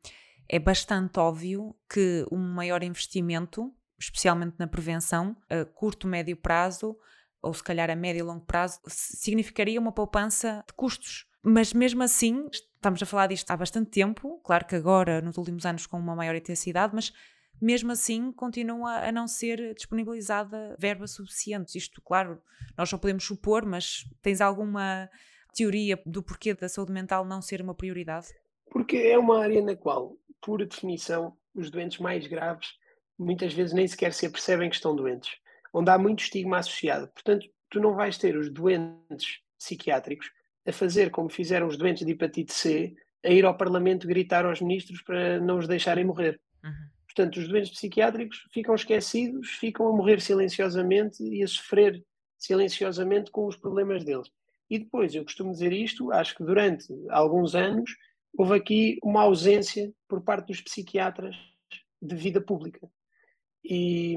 é 0.49 0.57
bastante 0.57 1.19
óbvio 1.19 1.75
que 1.87 2.25
um 2.31 2.39
maior 2.39 2.81
investimento 2.81 3.71
especialmente 3.97 4.55
na 4.57 4.67
prevenção, 4.67 5.35
a 5.49 5.65
curto, 5.65 6.07
médio 6.07 6.35
prazo, 6.37 6.97
ou 7.41 7.53
se 7.53 7.63
calhar 7.63 7.89
a 7.89 7.95
médio 7.95 8.19
e 8.19 8.23
longo 8.23 8.45
prazo, 8.45 8.79
significaria 8.87 9.79
uma 9.79 9.91
poupança 9.91 10.63
de 10.67 10.73
custos. 10.73 11.27
Mas 11.43 11.73
mesmo 11.73 12.01
assim, 12.01 12.47
estamos 12.51 13.01
a 13.01 13.05
falar 13.05 13.27
disto 13.27 13.51
há 13.51 13.57
bastante 13.57 13.91
tempo, 13.91 14.39
claro 14.43 14.65
que 14.65 14.75
agora, 14.75 15.21
nos 15.21 15.37
últimos 15.37 15.65
anos, 15.65 15.85
com 15.85 15.97
uma 15.97 16.15
maior 16.15 16.35
intensidade, 16.35 16.95
mas 16.95 17.13
mesmo 17.61 17.91
assim 17.91 18.31
continua 18.31 19.07
a 19.07 19.11
não 19.11 19.27
ser 19.27 19.73
disponibilizada 19.75 20.75
verba 20.79 21.07
suficiente. 21.07 21.77
Isto, 21.77 22.01
claro, 22.01 22.41
nós 22.77 22.89
só 22.89 22.97
podemos 22.97 23.23
supor, 23.23 23.65
mas 23.65 24.05
tens 24.21 24.41
alguma 24.41 25.09
teoria 25.53 26.01
do 26.05 26.21
porquê 26.21 26.53
da 26.53 26.67
saúde 26.67 26.91
mental 26.91 27.23
não 27.23 27.41
ser 27.41 27.61
uma 27.61 27.75
prioridade? 27.75 28.27
Porque 28.71 28.97
é 28.97 29.17
uma 29.17 29.41
área 29.41 29.61
na 29.61 29.75
qual, 29.75 30.17
por 30.41 30.65
definição, 30.65 31.37
os 31.53 31.69
doentes 31.69 31.99
mais 31.99 32.27
graves 32.27 32.73
muitas 33.17 33.53
vezes 33.53 33.73
nem 33.73 33.87
sequer 33.87 34.13
se 34.13 34.25
apercebem 34.25 34.69
que 34.69 34.75
estão 34.75 34.95
doentes, 34.95 35.31
onde 35.73 35.89
há 35.89 35.97
muito 35.97 36.23
estigma 36.23 36.57
associado. 36.57 37.07
Portanto, 37.09 37.47
tu 37.69 37.79
não 37.79 37.95
vais 37.95 38.17
ter 38.17 38.37
os 38.37 38.49
doentes 38.49 39.39
psiquiátricos 39.57 40.31
a 40.65 40.71
fazer 40.71 41.11
como 41.11 41.29
fizeram 41.29 41.67
os 41.67 41.77
doentes 41.77 42.05
de 42.05 42.11
hepatite 42.11 42.53
C, 42.53 42.95
a 43.23 43.29
ir 43.29 43.45
ao 43.45 43.57
Parlamento 43.57 44.07
gritar 44.07 44.45
aos 44.45 44.61
ministros 44.61 45.01
para 45.01 45.39
não 45.39 45.57
os 45.57 45.67
deixarem 45.67 46.05
morrer. 46.05 46.39
Uhum. 46.63 46.71
Portanto, 47.05 47.37
os 47.37 47.47
doentes 47.47 47.71
psiquiátricos 47.71 48.47
ficam 48.51 48.75
esquecidos, 48.75 49.49
ficam 49.51 49.87
a 49.87 49.95
morrer 49.95 50.21
silenciosamente 50.21 51.23
e 51.23 51.41
a 51.43 51.47
sofrer 51.47 52.03
silenciosamente 52.37 53.31
com 53.31 53.47
os 53.47 53.55
problemas 53.55 54.03
deles. 54.03 54.29
E 54.69 54.79
depois, 54.79 55.13
eu 55.13 55.23
costumo 55.23 55.51
dizer 55.51 55.71
isto, 55.71 56.11
acho 56.11 56.35
que 56.35 56.43
durante 56.43 56.87
alguns 57.09 57.55
anos 57.55 57.91
houve 58.37 58.55
aqui 58.55 58.99
uma 59.03 59.21
ausência 59.21 59.93
por 60.07 60.21
parte 60.21 60.47
dos 60.47 60.61
psiquiatras 60.61 61.35
de 62.01 62.15
vida 62.15 62.41
pública. 62.41 62.89
E 63.67 64.15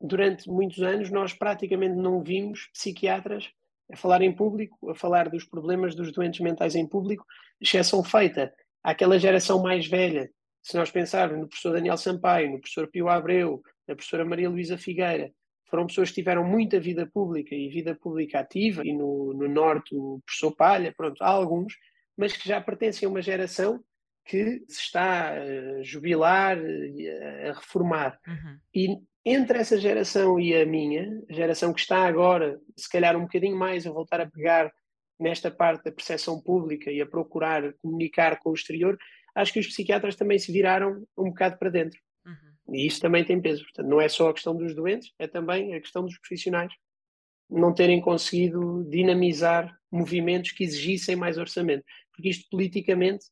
durante 0.00 0.48
muitos 0.48 0.82
anos 0.82 1.10
nós 1.10 1.32
praticamente 1.32 1.94
não 1.94 2.22
vimos 2.22 2.68
psiquiatras 2.72 3.50
a 3.90 3.96
falar 3.96 4.20
em 4.22 4.34
público, 4.34 4.90
a 4.90 4.94
falar 4.94 5.28
dos 5.28 5.44
problemas 5.44 5.94
dos 5.94 6.12
doentes 6.12 6.40
mentais 6.40 6.74
em 6.74 6.86
público, 6.86 7.24
exceção 7.60 8.02
feita 8.04 8.52
àquela 8.82 9.18
geração 9.18 9.62
mais 9.62 9.86
velha. 9.86 10.30
Se 10.62 10.76
nós 10.76 10.90
pensarmos 10.90 11.38
no 11.38 11.48
professor 11.48 11.72
Daniel 11.72 11.96
Sampaio, 11.96 12.50
no 12.50 12.60
professor 12.60 12.88
Pio 12.88 13.08
Abreu, 13.08 13.62
na 13.86 13.94
professora 13.94 14.24
Maria 14.24 14.50
Luísa 14.50 14.76
Figueira, 14.76 15.30
foram 15.70 15.86
pessoas 15.86 16.08
que 16.10 16.16
tiveram 16.16 16.44
muita 16.44 16.78
vida 16.78 17.06
pública 17.06 17.54
e 17.54 17.68
vida 17.68 17.94
pública 17.94 18.40
ativa, 18.40 18.82
e 18.84 18.92
no, 18.92 19.32
no 19.34 19.48
Norte 19.48 19.94
o 19.94 20.20
professor 20.24 20.54
Palha, 20.54 20.92
pronto, 20.96 21.22
há 21.22 21.28
alguns, 21.28 21.74
mas 22.16 22.36
que 22.36 22.48
já 22.48 22.60
pertencem 22.60 23.06
a 23.06 23.10
uma 23.10 23.22
geração 23.22 23.82
que 24.26 24.64
se 24.68 24.80
está 24.80 25.34
a 25.34 25.82
jubilar, 25.82 26.58
a 26.58 27.52
reformar. 27.52 28.18
Uhum. 28.26 28.58
E 28.74 28.98
entre 29.24 29.58
essa 29.58 29.78
geração 29.78 30.38
e 30.38 30.54
a 30.54 30.66
minha, 30.66 31.22
a 31.30 31.32
geração 31.32 31.72
que 31.72 31.80
está 31.80 32.06
agora, 32.06 32.60
se 32.76 32.88
calhar 32.88 33.16
um 33.16 33.22
bocadinho 33.22 33.56
mais 33.56 33.86
a 33.86 33.90
voltar 33.90 34.20
a 34.20 34.30
pegar 34.30 34.72
nesta 35.18 35.50
parte 35.50 35.84
da 35.84 35.92
percepção 35.92 36.40
pública 36.40 36.90
e 36.90 37.00
a 37.00 37.06
procurar 37.06 37.72
comunicar 37.74 38.38
com 38.40 38.50
o 38.50 38.54
exterior, 38.54 38.98
acho 39.34 39.52
que 39.52 39.60
os 39.60 39.68
psiquiatras 39.68 40.16
também 40.16 40.38
se 40.38 40.52
viraram 40.52 41.06
um 41.16 41.30
bocado 41.30 41.58
para 41.58 41.70
dentro. 41.70 41.98
Uhum. 42.24 42.74
E 42.74 42.86
isso 42.86 43.00
também 43.00 43.24
tem 43.24 43.40
peso. 43.40 43.62
Portanto, 43.62 43.88
não 43.88 44.00
é 44.00 44.08
só 44.08 44.28
a 44.28 44.34
questão 44.34 44.56
dos 44.56 44.74
doentes, 44.74 45.12
é 45.18 45.26
também 45.26 45.74
a 45.74 45.80
questão 45.80 46.04
dos 46.04 46.18
profissionais 46.18 46.72
não 47.48 47.72
terem 47.72 48.00
conseguido 48.00 48.84
dinamizar 48.90 49.72
movimentos 49.90 50.50
que 50.50 50.64
exigissem 50.64 51.14
mais 51.14 51.38
orçamento. 51.38 51.84
Porque 52.12 52.28
isto 52.28 52.48
politicamente 52.50 53.26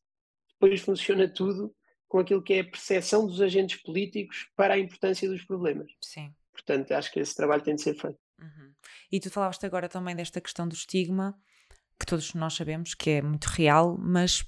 depois 0.65 0.81
funciona 0.81 1.29
tudo 1.29 1.75
com 2.09 2.19
aquilo 2.19 2.43
que 2.43 2.55
é 2.55 2.61
a 2.61 2.65
percepção 2.65 3.27
dos 3.27 3.41
agentes 3.41 3.83
políticos 3.83 4.49
para 4.57 4.75
a 4.75 4.79
importância 4.79 5.29
dos 5.29 5.45
problemas. 5.45 5.91
Sim. 6.01 6.33
Portanto, 6.53 6.93
acho 6.93 7.13
que 7.13 7.21
esse 7.21 7.35
trabalho 7.35 7.63
tem 7.63 7.75
de 7.75 7.83
ser 7.83 7.95
feito. 7.95 8.19
Uhum. 8.41 8.73
E 9.11 9.21
tu 9.21 9.31
falaste 9.31 9.67
agora 9.67 9.89
também 9.89 10.15
desta 10.15 10.41
questão 10.41 10.67
do 10.67 10.75
estigma, 10.75 11.37
que 11.99 12.07
todos 12.07 12.35
nós 12.35 12.55
sabemos 12.55 12.95
que 12.95 13.11
é 13.11 13.23
muito 13.23 13.47
real, 13.47 13.97
mas 13.99 14.45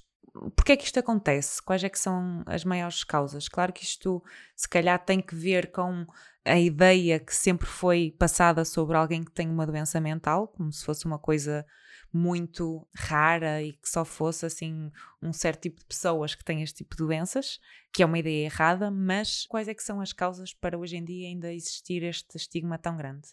porquê 0.54 0.72
é 0.72 0.76
que 0.76 0.84
isto 0.84 0.98
acontece? 0.98 1.62
Quais 1.62 1.82
é 1.82 1.88
que 1.88 1.98
são 1.98 2.42
as 2.46 2.64
maiores 2.64 3.02
causas? 3.02 3.48
Claro 3.48 3.72
que 3.72 3.82
isto 3.82 4.22
se 4.54 4.68
calhar 4.68 5.04
tem 5.04 5.20
que 5.20 5.34
ver 5.34 5.70
com 5.70 6.06
a 6.44 6.58
ideia 6.58 7.18
que 7.18 7.34
sempre 7.34 7.66
foi 7.66 8.14
passada 8.18 8.64
sobre 8.64 8.96
alguém 8.96 9.24
que 9.24 9.32
tem 9.32 9.48
uma 9.48 9.66
doença 9.66 10.00
mental, 10.00 10.48
como 10.48 10.72
se 10.72 10.84
fosse 10.84 11.04
uma 11.04 11.18
coisa 11.18 11.66
muito 12.12 12.86
rara 12.94 13.62
e 13.62 13.72
que 13.72 13.88
só 13.88 14.04
fosse 14.04 14.46
assim 14.46 14.90
um 15.22 15.32
certo 15.32 15.62
tipo 15.62 15.80
de 15.80 15.86
pessoas 15.86 16.34
que 16.34 16.44
têm 16.44 16.62
este 16.62 16.78
tipo 16.78 16.96
de 16.96 17.04
doenças, 17.04 17.60
que 17.92 18.02
é 18.02 18.06
uma 18.06 18.18
ideia 18.18 18.44
errada, 18.44 18.90
mas 18.90 19.46
quais 19.46 19.68
é 19.68 19.74
que 19.74 19.82
são 19.82 20.00
as 20.00 20.12
causas 20.12 20.52
para 20.52 20.78
hoje 20.78 20.96
em 20.96 21.04
dia 21.04 21.28
ainda 21.28 21.52
existir 21.52 22.02
este 22.02 22.36
estigma 22.36 22.78
tão 22.78 22.96
grande? 22.96 23.28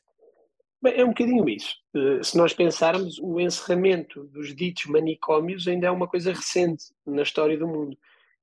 Bem, 0.82 0.96
é 0.98 1.06
um 1.06 1.10
bocadinho 1.10 1.48
isso. 1.48 1.78
Eh, 1.96 2.22
se 2.22 2.38
nós 2.38 2.54
pensarmos, 2.54 3.18
o 3.20 3.40
encerramento 3.40 4.26
dos 4.26 4.54
ditos 4.54 4.86
manicômios 4.88 5.66
ainda 5.66 5.88
é 5.88 5.92
uma 5.92 6.10
coisa 6.10 6.34
recente 6.34 6.86
na 7.06 7.22
história 7.22 7.58
do 7.58 7.66
mundo. 7.66 7.98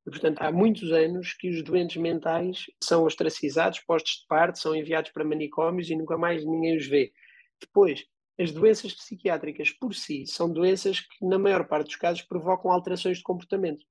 E, 0.07 0.11
portanto, 0.11 0.41
há 0.41 0.51
muitos 0.51 0.91
anos 0.91 1.35
que 1.35 1.51
os 1.51 1.63
doentes 1.63 2.01
mentais 2.01 2.65
são 2.83 3.05
ostracizados, 3.05 3.81
postos 3.81 4.21
de 4.23 4.27
parte, 4.27 4.59
são 4.59 4.75
enviados 4.75 5.11
para 5.11 5.23
manicômios 5.23 5.91
e 5.91 5.97
nunca 5.97 6.17
mais 6.17 6.43
ninguém 6.43 6.79
os 6.79 6.87
vê. 6.87 7.13
Depois, 7.61 8.07
as 8.41 8.53
doenças 8.53 8.95
psiquiátricas 8.95 9.71
por 9.71 9.95
si 9.95 10.27
são 10.27 10.51
doenças 10.51 11.01
que, 11.01 11.27
na 11.27 11.39
maior 11.39 11.69
parte 11.69 11.89
dos 11.89 11.97
casos, 11.97 12.23
provocam 12.23 12.71
alterações 12.71 13.19
de 13.19 13.23
comportamento. 13.23 13.85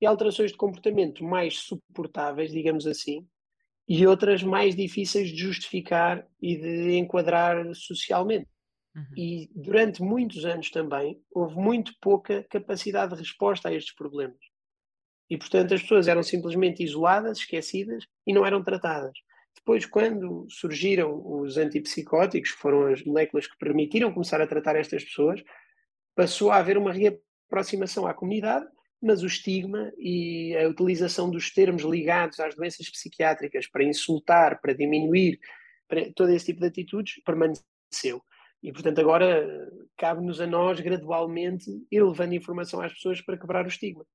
E 0.00 0.04
alterações 0.06 0.52
de 0.52 0.58
comportamento 0.58 1.24
mais 1.24 1.58
suportáveis, 1.60 2.52
digamos 2.52 2.86
assim, 2.86 3.26
e 3.88 4.06
outras 4.06 4.42
mais 4.42 4.76
difíceis 4.76 5.30
de 5.30 5.36
justificar 5.36 6.26
e 6.40 6.56
de 6.56 6.96
enquadrar 6.98 7.74
socialmente. 7.74 8.48
Uhum. 8.94 9.04
E 9.16 9.50
durante 9.54 10.02
muitos 10.02 10.44
anos 10.44 10.70
também 10.70 11.18
houve 11.30 11.56
muito 11.56 11.92
pouca 12.00 12.44
capacidade 12.50 13.14
de 13.14 13.20
resposta 13.20 13.68
a 13.68 13.74
estes 13.74 13.94
problemas. 13.94 14.38
E, 15.30 15.36
portanto, 15.38 15.72
as 15.72 15.80
pessoas 15.80 16.08
eram 16.08 16.22
simplesmente 16.22 16.82
isoladas, 16.82 17.38
esquecidas 17.38 18.04
e 18.26 18.34
não 18.34 18.44
eram 18.44 18.62
tratadas. 18.62 19.16
Depois, 19.66 19.84
quando 19.84 20.46
surgiram 20.48 21.20
os 21.26 21.56
antipsicóticos, 21.56 22.52
que 22.52 22.58
foram 22.58 22.86
as 22.86 23.02
moléculas 23.02 23.48
que 23.48 23.58
permitiram 23.58 24.12
começar 24.12 24.40
a 24.40 24.46
tratar 24.46 24.76
estas 24.76 25.02
pessoas, 25.02 25.42
passou 26.14 26.52
a 26.52 26.58
haver 26.58 26.78
uma 26.78 26.92
reaproximação 26.92 28.06
à 28.06 28.14
comunidade, 28.14 28.64
mas 29.02 29.24
o 29.24 29.26
estigma 29.26 29.92
e 29.98 30.56
a 30.56 30.68
utilização 30.68 31.28
dos 31.28 31.52
termos 31.52 31.82
ligados 31.82 32.38
às 32.38 32.54
doenças 32.54 32.88
psiquiátricas 32.88 33.66
para 33.66 33.82
insultar, 33.82 34.60
para 34.60 34.72
diminuir, 34.72 35.40
para 35.88 36.12
todo 36.12 36.30
esse 36.30 36.46
tipo 36.46 36.60
de 36.60 36.68
atitudes, 36.68 37.20
permaneceu. 37.24 38.22
E, 38.62 38.72
portanto, 38.72 39.00
agora 39.00 39.68
cabe-nos 39.96 40.40
a 40.40 40.46
nós, 40.46 40.78
gradualmente, 40.78 41.68
ir 41.90 42.04
levando 42.04 42.34
informação 42.34 42.80
às 42.80 42.92
pessoas 42.92 43.20
para 43.20 43.36
quebrar 43.36 43.64
o 43.64 43.68
estigma. 43.68 44.06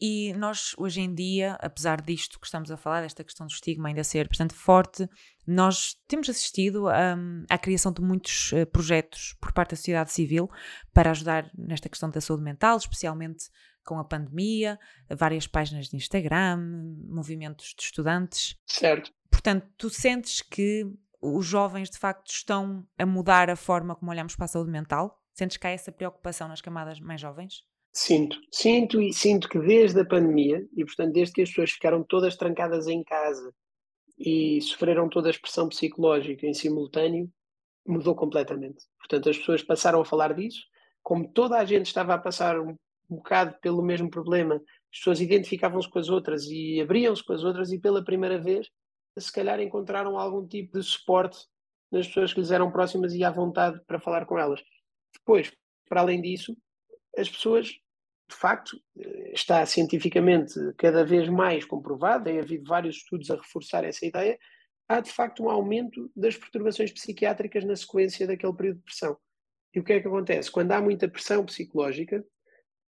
E 0.00 0.32
nós, 0.34 0.74
hoje 0.78 1.00
em 1.00 1.12
dia, 1.12 1.54
apesar 1.60 2.00
disto 2.00 2.38
que 2.38 2.46
estamos 2.46 2.70
a 2.70 2.76
falar, 2.76 3.02
desta 3.02 3.24
questão 3.24 3.46
do 3.46 3.50
estigma 3.50 3.88
ainda 3.88 4.04
ser 4.04 4.28
bastante 4.28 4.54
forte, 4.54 5.08
nós 5.44 5.96
temos 6.06 6.28
assistido 6.28 6.86
um, 6.86 7.44
à 7.48 7.58
criação 7.58 7.90
de 7.90 8.00
muitos 8.00 8.52
uh, 8.52 8.64
projetos 8.66 9.36
por 9.40 9.52
parte 9.52 9.70
da 9.70 9.76
sociedade 9.76 10.12
civil 10.12 10.48
para 10.94 11.10
ajudar 11.10 11.50
nesta 11.56 11.88
questão 11.88 12.10
da 12.10 12.20
saúde 12.20 12.44
mental, 12.44 12.76
especialmente 12.76 13.46
com 13.84 13.98
a 13.98 14.04
pandemia, 14.04 14.78
várias 15.10 15.46
páginas 15.46 15.88
de 15.88 15.96
Instagram, 15.96 16.58
movimentos 17.08 17.74
de 17.76 17.82
estudantes. 17.82 18.56
Certo. 18.66 19.10
Portanto, 19.30 19.66
tu 19.76 19.88
sentes 19.90 20.42
que 20.42 20.86
os 21.20 21.44
jovens 21.44 21.90
de 21.90 21.98
facto 21.98 22.30
estão 22.30 22.86
a 22.96 23.06
mudar 23.06 23.50
a 23.50 23.56
forma 23.56 23.96
como 23.96 24.10
olhamos 24.10 24.36
para 24.36 24.44
a 24.44 24.48
saúde 24.48 24.70
mental? 24.70 25.20
Sentes 25.32 25.56
que 25.56 25.66
há 25.66 25.70
essa 25.70 25.90
preocupação 25.90 26.48
nas 26.48 26.60
camadas 26.60 27.00
mais 27.00 27.20
jovens? 27.20 27.62
Sinto, 27.92 28.38
sinto 28.52 29.00
e 29.00 29.12
sinto 29.12 29.48
que 29.48 29.58
desde 29.58 30.00
a 30.00 30.04
pandemia, 30.04 30.64
e 30.76 30.84
portanto 30.84 31.12
desde 31.12 31.34
que 31.34 31.42
as 31.42 31.48
pessoas 31.48 31.70
ficaram 31.72 32.04
todas 32.04 32.36
trancadas 32.36 32.86
em 32.86 33.02
casa 33.02 33.52
e 34.18 34.60
sofreram 34.60 35.08
toda 35.08 35.28
a 35.28 35.30
expressão 35.30 35.68
psicológica 35.68 36.46
em 36.46 36.54
simultâneo, 36.54 37.30
mudou 37.86 38.14
completamente. 38.14 38.84
Portanto, 38.98 39.30
as 39.30 39.38
pessoas 39.38 39.62
passaram 39.62 40.00
a 40.00 40.04
falar 40.04 40.34
disso, 40.34 40.60
como 41.02 41.26
toda 41.32 41.56
a 41.56 41.64
gente 41.64 41.86
estava 41.86 42.14
a 42.14 42.18
passar 42.18 42.60
um, 42.60 42.76
um 43.08 43.16
bocado 43.16 43.56
pelo 43.62 43.82
mesmo 43.82 44.10
problema, 44.10 44.56
as 44.56 44.98
pessoas 44.98 45.20
identificavam-se 45.20 45.88
com 45.88 45.98
as 45.98 46.08
outras 46.08 46.44
e 46.44 46.80
abriam-se 46.80 47.24
com 47.24 47.32
as 47.32 47.44
outras 47.44 47.72
e 47.72 47.78
pela 47.78 48.04
primeira 48.04 48.38
vez, 48.38 48.68
se 49.18 49.32
calhar 49.32 49.60
encontraram 49.60 50.18
algum 50.18 50.46
tipo 50.46 50.78
de 50.78 50.84
suporte 50.84 51.38
nas 51.90 52.06
pessoas 52.06 52.32
que 52.32 52.40
lhes 52.40 52.50
eram 52.50 52.70
próximas 52.70 53.14
e 53.14 53.24
à 53.24 53.30
vontade 53.30 53.80
para 53.86 53.98
falar 53.98 54.26
com 54.26 54.38
elas. 54.38 54.62
Depois, 55.14 55.50
para 55.88 56.02
além 56.02 56.20
disso, 56.20 56.56
as 57.18 57.28
pessoas, 57.28 57.66
de 57.66 58.36
facto, 58.36 58.80
está 59.32 59.64
cientificamente 59.66 60.54
cada 60.76 61.04
vez 61.04 61.28
mais 61.28 61.64
comprovado, 61.64 62.24
tem 62.24 62.38
havido 62.38 62.68
vários 62.68 62.96
estudos 62.96 63.30
a 63.30 63.36
reforçar 63.36 63.84
essa 63.84 64.06
ideia, 64.06 64.38
há 64.88 65.00
de 65.00 65.10
facto 65.10 65.42
um 65.42 65.50
aumento 65.50 66.10
das 66.14 66.36
perturbações 66.36 66.92
psiquiátricas 66.92 67.64
na 67.64 67.76
sequência 67.76 68.26
daquele 68.26 68.54
período 68.54 68.78
de 68.78 68.84
pressão. 68.84 69.16
E 69.74 69.80
o 69.80 69.84
que 69.84 69.92
é 69.92 70.00
que 70.00 70.08
acontece? 70.08 70.50
Quando 70.50 70.72
há 70.72 70.80
muita 70.80 71.08
pressão 71.08 71.44
psicológica, 71.44 72.24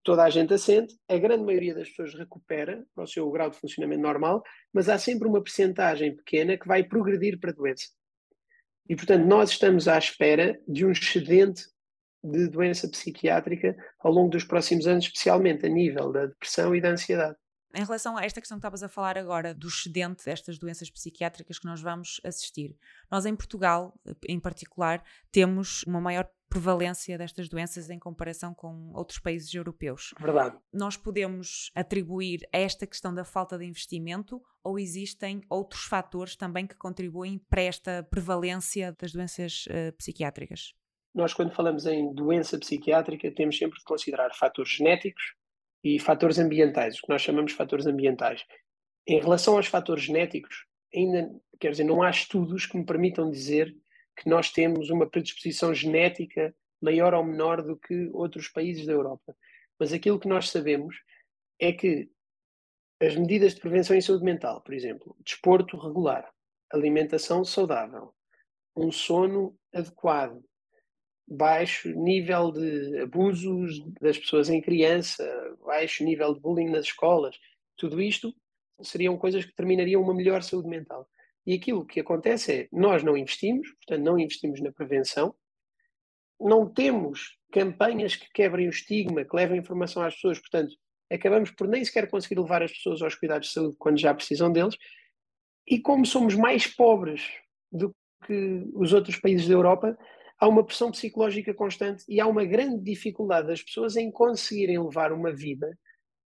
toda 0.02 0.24
a 0.24 0.30
gente 0.30 0.52
assente, 0.52 0.96
a 1.08 1.16
grande 1.16 1.44
maioria 1.44 1.74
das 1.74 1.88
pessoas 1.88 2.14
recupera 2.14 2.84
para 2.94 3.04
o 3.04 3.06
seu 3.06 3.30
grau 3.30 3.50
de 3.50 3.58
funcionamento 3.58 4.02
normal, 4.02 4.42
mas 4.72 4.88
há 4.88 4.98
sempre 4.98 5.28
uma 5.28 5.42
percentagem 5.42 6.16
pequena 6.16 6.58
que 6.58 6.66
vai 6.66 6.82
progredir 6.84 7.38
para 7.38 7.50
a 7.50 7.54
doença. 7.54 7.86
E, 8.88 8.94
portanto, 8.94 9.24
nós 9.24 9.50
estamos 9.50 9.88
à 9.88 9.96
espera 9.96 10.60
de 10.68 10.84
um 10.84 10.90
excedente 10.90 11.64
de 12.24 12.48
doença 12.48 12.88
psiquiátrica 12.88 13.76
ao 14.00 14.10
longo 14.10 14.30
dos 14.30 14.44
próximos 14.44 14.86
anos, 14.86 15.04
especialmente 15.04 15.66
a 15.66 15.68
nível 15.68 16.10
da 16.10 16.26
depressão 16.26 16.74
e 16.74 16.80
da 16.80 16.90
ansiedade. 16.90 17.36
Em 17.76 17.84
relação 17.84 18.16
a 18.16 18.24
esta 18.24 18.40
questão 18.40 18.56
que 18.56 18.60
estavas 18.60 18.84
a 18.84 18.88
falar 18.88 19.18
agora, 19.18 19.52
do 19.52 19.66
excedente 19.66 20.24
destas 20.24 20.58
doenças 20.58 20.88
psiquiátricas 20.88 21.58
que 21.58 21.66
nós 21.66 21.82
vamos 21.82 22.20
assistir, 22.24 22.76
nós 23.10 23.26
em 23.26 23.34
Portugal, 23.34 23.92
em 24.28 24.38
particular, 24.38 25.02
temos 25.32 25.82
uma 25.82 26.00
maior 26.00 26.28
prevalência 26.48 27.18
destas 27.18 27.48
doenças 27.48 27.90
em 27.90 27.98
comparação 27.98 28.54
com 28.54 28.92
outros 28.94 29.18
países 29.18 29.52
europeus. 29.52 30.14
Verdade. 30.20 30.56
Nós 30.72 30.96
podemos 30.96 31.72
atribuir 31.74 32.46
a 32.54 32.58
esta 32.58 32.86
questão 32.86 33.12
da 33.12 33.24
falta 33.24 33.58
de 33.58 33.64
investimento 33.64 34.40
ou 34.62 34.78
existem 34.78 35.40
outros 35.50 35.82
fatores 35.82 36.36
também 36.36 36.68
que 36.68 36.76
contribuem 36.76 37.40
para 37.50 37.62
esta 37.62 38.04
prevalência 38.04 38.94
das 38.96 39.10
doenças 39.10 39.64
uh, 39.66 39.92
psiquiátricas? 39.96 40.74
Nós, 41.14 41.32
quando 41.32 41.52
falamos 41.52 41.86
em 41.86 42.12
doença 42.12 42.58
psiquiátrica, 42.58 43.30
temos 43.30 43.56
sempre 43.56 43.78
de 43.78 43.84
considerar 43.84 44.34
fatores 44.34 44.72
genéticos 44.72 45.34
e 45.82 45.98
fatores 45.98 46.38
ambientais, 46.38 46.98
o 46.98 47.02
que 47.02 47.08
nós 47.10 47.22
chamamos 47.22 47.52
de 47.52 47.56
fatores 47.56 47.86
ambientais. 47.86 48.44
Em 49.06 49.20
relação 49.20 49.56
aos 49.56 49.66
fatores 49.66 50.04
genéticos, 50.04 50.66
ainda, 50.94 51.30
quer 51.60 51.70
dizer, 51.70 51.84
não 51.84 52.02
há 52.02 52.10
estudos 52.10 52.66
que 52.66 52.76
me 52.76 52.84
permitam 52.84 53.30
dizer 53.30 53.74
que 54.16 54.28
nós 54.28 54.50
temos 54.50 54.90
uma 54.90 55.08
predisposição 55.08 55.74
genética 55.74 56.54
maior 56.80 57.14
ou 57.14 57.24
menor 57.24 57.62
do 57.62 57.76
que 57.76 58.08
outros 58.12 58.48
países 58.48 58.86
da 58.86 58.92
Europa. 58.92 59.36
Mas 59.78 59.92
aquilo 59.92 60.18
que 60.18 60.28
nós 60.28 60.50
sabemos 60.50 60.96
é 61.58 61.72
que 61.72 62.10
as 63.00 63.16
medidas 63.16 63.54
de 63.54 63.60
prevenção 63.60 63.94
em 63.96 64.00
saúde 64.00 64.24
mental, 64.24 64.62
por 64.62 64.72
exemplo, 64.72 65.16
desporto 65.24 65.76
regular, 65.76 66.28
alimentação 66.72 67.44
saudável, 67.44 68.14
um 68.76 68.90
sono 68.90 69.56
adequado, 69.72 70.42
baixo 71.26 71.88
nível 71.88 72.52
de 72.52 73.00
abusos 73.00 73.80
das 74.00 74.18
pessoas 74.18 74.50
em 74.50 74.60
criança, 74.60 75.24
baixo 75.64 76.04
nível 76.04 76.34
de 76.34 76.40
bullying 76.40 76.70
nas 76.70 76.86
escolas, 76.86 77.36
tudo 77.76 78.00
isto 78.00 78.34
seriam 78.82 79.16
coisas 79.16 79.44
que 79.44 79.50
determinariam 79.50 80.02
uma 80.02 80.14
melhor 80.14 80.42
saúde 80.42 80.68
mental. 80.68 81.08
E 81.46 81.54
aquilo 81.54 81.84
que 81.84 82.00
acontece 82.00 82.52
é, 82.52 82.68
nós 82.72 83.02
não 83.02 83.16
investimos, 83.16 83.70
portanto 83.72 84.04
não 84.04 84.18
investimos 84.18 84.60
na 84.60 84.72
prevenção, 84.72 85.34
não 86.40 86.68
temos 86.68 87.38
campanhas 87.52 88.16
que 88.16 88.30
quebrem 88.32 88.66
o 88.66 88.70
estigma, 88.70 89.24
que 89.24 89.36
levem 89.36 89.58
informação 89.58 90.02
às 90.02 90.14
pessoas, 90.14 90.38
portanto 90.38 90.74
acabamos 91.10 91.50
por 91.50 91.68
nem 91.68 91.84
sequer 91.84 92.08
conseguir 92.08 92.40
levar 92.40 92.62
as 92.62 92.72
pessoas 92.72 93.00
aos 93.02 93.14
cuidados 93.14 93.48
de 93.48 93.54
saúde 93.54 93.76
quando 93.78 93.98
já 93.98 94.12
precisam 94.12 94.50
deles, 94.50 94.76
e 95.66 95.78
como 95.80 96.04
somos 96.04 96.34
mais 96.34 96.66
pobres 96.66 97.22
do 97.70 97.94
que 98.26 98.66
os 98.74 98.92
outros 98.92 99.16
países 99.16 99.46
da 99.46 99.54
Europa, 99.54 99.96
há 100.44 100.48
uma 100.48 100.62
pressão 100.62 100.90
psicológica 100.90 101.54
constante 101.54 102.04
e 102.06 102.20
há 102.20 102.26
uma 102.26 102.44
grande 102.44 102.82
dificuldade 102.82 103.48
das 103.48 103.62
pessoas 103.62 103.96
em 103.96 104.10
conseguirem 104.10 104.78
levar 104.78 105.10
uma 105.10 105.32
vida 105.32 105.76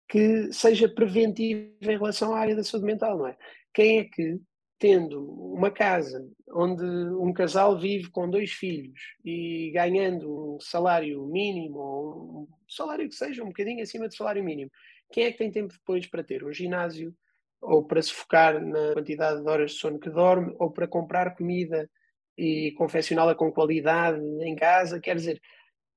que 0.06 0.52
seja 0.52 0.86
preventiva 0.86 1.70
em 1.80 1.86
relação 1.86 2.34
à 2.34 2.38
área 2.38 2.54
da 2.54 2.62
saúde 2.62 2.84
mental, 2.84 3.16
não 3.16 3.26
é? 3.26 3.36
Quem 3.72 4.00
é 4.00 4.04
que, 4.04 4.38
tendo 4.78 5.24
uma 5.54 5.70
casa 5.70 6.22
onde 6.52 6.84
um 6.84 7.32
casal 7.32 7.78
vive 7.78 8.10
com 8.10 8.28
dois 8.28 8.52
filhos 8.52 9.00
e 9.24 9.70
ganhando 9.72 10.56
um 10.56 10.60
salário 10.60 11.26
mínimo, 11.26 11.78
ou 11.78 12.42
um 12.42 12.48
salário 12.68 13.08
que 13.08 13.14
seja 13.14 13.42
um 13.42 13.48
bocadinho 13.48 13.82
acima 13.82 14.06
do 14.06 14.14
salário 14.14 14.44
mínimo, 14.44 14.70
quem 15.10 15.24
é 15.24 15.32
que 15.32 15.38
tem 15.38 15.50
tempo 15.50 15.72
depois 15.72 16.06
para 16.06 16.22
ter 16.22 16.44
um 16.44 16.52
ginásio, 16.52 17.14
ou 17.58 17.82
para 17.82 18.02
se 18.02 18.12
focar 18.12 18.62
na 18.62 18.92
quantidade 18.92 19.40
de 19.40 19.48
horas 19.48 19.70
de 19.70 19.78
sono 19.78 19.98
que 19.98 20.10
dorme, 20.10 20.54
ou 20.58 20.70
para 20.70 20.86
comprar 20.86 21.34
comida 21.34 21.88
e 22.36 22.72
confeccioná-la 22.72 23.34
com 23.34 23.52
qualidade 23.52 24.20
em 24.42 24.54
casa. 24.56 25.00
Quer 25.00 25.16
dizer, 25.16 25.40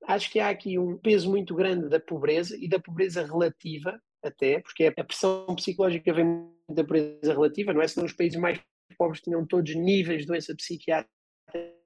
acho 0.08 0.32
que 0.32 0.40
há 0.40 0.50
aqui 0.50 0.78
um 0.78 0.98
peso 0.98 1.30
muito 1.30 1.56
grande 1.56 1.90
da 1.90 2.00
pobreza 2.00 2.56
e 2.60 2.68
da 2.68 2.80
pobreza 2.80 3.26
relativa, 3.26 4.00
até, 4.24 4.60
porque 4.60 4.86
a 4.86 5.04
pressão 5.04 5.46
psicológica 5.56 6.14
vem 6.14 6.50
da 6.70 6.84
pobreza 6.84 7.34
relativa, 7.34 7.74
não 7.74 7.82
é? 7.82 7.88
Senão 7.88 8.06
os 8.06 8.14
países 8.14 8.40
mais 8.40 8.60
pobres 8.98 9.22
tinham 9.22 9.46
todos 9.46 9.76
níveis 9.76 10.22
de 10.22 10.28
doença 10.28 10.56
psiquiátrica 10.56 11.12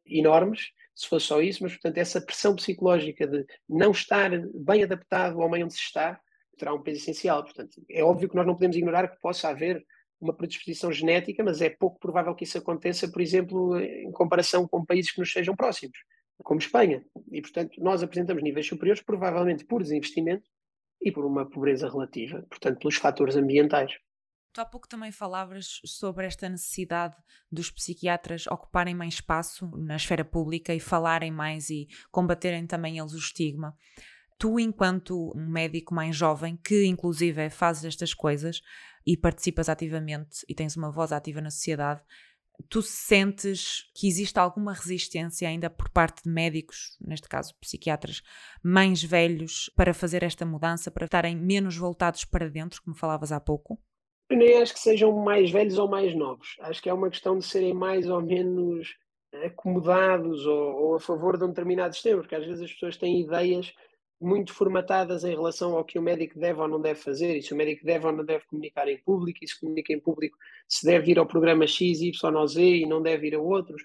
enormes, 0.06 0.72
se 0.96 1.08
fosse 1.08 1.28
só 1.28 1.42
isso, 1.42 1.64
mas 1.64 1.74
portanto 1.74 1.98
essa 1.98 2.22
pressão 2.22 2.56
psicológica 2.56 3.28
de 3.28 3.46
não 3.68 3.92
estar 3.92 4.30
bem 4.54 4.84
adaptado 4.84 5.42
ao 5.42 5.50
meio 5.50 5.66
onde 5.66 5.74
se 5.74 5.80
está 5.80 6.20
terá 6.58 6.74
um 6.74 6.82
peso 6.82 7.00
essencial. 7.00 7.44
Portanto, 7.44 7.82
é 7.90 8.04
óbvio 8.04 8.30
que 8.30 8.36
nós 8.36 8.46
não 8.46 8.54
podemos 8.54 8.78
ignorar 8.78 9.08
que 9.08 9.20
possa 9.20 9.50
haver 9.50 9.84
uma 10.22 10.36
predisposição 10.36 10.92
genética, 10.92 11.44
mas 11.44 11.62
é 11.62 11.70
pouco 11.70 12.00
provável 12.00 12.36
que 12.36 12.44
isso 12.44 12.58
aconteça, 12.58 13.12
por 13.12 13.22
exemplo, 13.22 13.78
em 13.80 14.12
comparação 14.12 14.68
com 14.68 14.86
países 14.86 15.12
que 15.12 15.20
nos 15.20 15.32
sejam 15.32 15.56
próximos, 15.56 15.98
como 16.44 16.60
Espanha. 16.60 17.04
E, 17.32 17.42
portanto, 17.42 17.82
nós 17.82 18.04
apresentamos 18.04 18.44
níveis 18.44 18.68
superiores, 18.68 19.02
provavelmente 19.02 19.66
por 19.66 19.82
desinvestimento 19.82 20.48
e 21.02 21.12
por 21.12 21.26
uma 21.26 21.50
pobreza 21.50 21.90
relativa, 21.90 22.46
portanto, 22.50 22.80
pelos 22.80 22.96
fatores 22.96 23.36
ambientais. 23.36 23.92
Tu 24.54 24.60
há 24.60 24.66
pouco 24.66 24.88
também 24.88 25.14
falavas 25.14 25.80
sobre 25.86 26.26
esta 26.26 26.50
necessidade 26.50 27.16
dos 27.50 27.72
psiquiatras 27.72 28.48
ocuparem 28.48 28.94
mais 28.94 29.16
espaço 29.16 29.66
na 29.78 29.96
esfera 29.96 30.26
pública 30.26 30.76
e 30.76 30.80
falarem 30.80 31.32
mais 31.32 31.70
e 31.70 31.88
combaterem 32.12 32.68
também 32.68 33.00
eles 33.00 33.14
o 33.14 33.18
estigma. 33.18 33.76
Tu, 34.38 34.60
enquanto 34.60 35.32
um 35.36 35.48
médico 35.50 35.94
mais 35.94 36.16
jovem, 36.16 36.58
que 36.58 36.86
inclusive 36.86 37.50
fazes 37.50 37.86
estas 37.86 38.14
coisas, 38.14 38.62
e 39.06 39.18
participas 39.18 39.70
ativamente 39.70 40.46
e 40.48 40.54
tens 40.54 40.76
uma 40.76 40.92
voz 40.92 41.12
ativa 41.12 41.42
na 41.42 41.50
sociedade, 41.50 42.02
tu 42.70 42.82
sentes 42.82 43.90
que 43.96 44.08
existe 44.08 44.38
alguma 44.38 44.74
resistência 44.74 45.48
ainda 45.48 45.70
por 45.70 45.90
parte 45.90 46.24
de 46.24 46.30
médicos, 46.30 46.98
neste 47.00 47.28
caso 47.28 47.56
psiquiatras, 47.60 48.22
mais 48.64 49.04
velhos, 49.04 49.72
para 49.76 49.94
fazer 49.94 50.24
esta 50.24 50.46
mudança, 50.46 50.92
para 50.92 51.06
estarem 51.06 51.36
menos 51.36 51.76
voltados 51.76 52.26
para 52.26 52.50
dentro, 52.50 52.82
como 52.84 52.96
falavas 52.96 53.32
há 53.32 53.40
pouco? 53.40 53.80
Eu 54.30 54.38
nem 54.38 54.62
acho 54.62 54.74
que 54.74 54.80
sejam 54.80 55.12
mais 55.12 55.52
velhos 55.52 55.78
ou 55.78 55.90
mais 55.90 56.16
novos. 56.16 56.56
Acho 56.62 56.82
que 56.82 56.90
é 56.90 56.94
uma 56.94 57.10
questão 57.10 57.38
de 57.38 57.46
serem 57.46 57.74
mais 57.74 58.08
ou 58.08 58.22
menos 58.22 58.96
acomodados 59.46 60.46
ou, 60.46 60.76
ou 60.76 60.96
a 60.96 61.00
favor 61.00 61.38
de 61.38 61.44
um 61.44 61.50
determinado 61.50 61.94
sistema, 61.94 62.22
porque 62.22 62.36
às 62.36 62.46
vezes 62.46 62.64
as 62.64 62.72
pessoas 62.72 62.98
têm 62.98 63.22
ideias 63.22 63.74
muito 64.22 64.54
formatadas 64.54 65.24
em 65.24 65.32
relação 65.32 65.76
ao 65.76 65.84
que 65.84 65.98
o 65.98 66.02
médico 66.02 66.40
deve 66.40 66.60
ou 66.62 66.68
não 66.68 66.80
deve 66.80 67.00
fazer, 67.00 67.36
e 67.36 67.42
se 67.42 67.54
o 67.54 67.58
médico 67.58 67.84
deve 67.86 68.06
ou 68.06 68.12
não 68.12 68.24
deve 68.24 68.46
comunicar 68.46 68.88
em 68.88 68.98
público, 69.02 69.40
e 69.42 69.48
se 69.48 69.60
comunica 69.60 69.92
em 69.92 70.00
público 70.00 70.38
se 70.68 70.86
deve 70.86 71.12
ir 71.12 71.20
ao 71.20 71.26
programa 71.26 71.66
X, 71.66 72.02
Y 72.02 72.36
ou 72.36 72.48
Z 72.48 72.62
e 72.62 72.86
não 72.86 73.02
deve 73.02 73.28
ir 73.28 73.36
a 73.36 73.40
outros. 73.40 73.82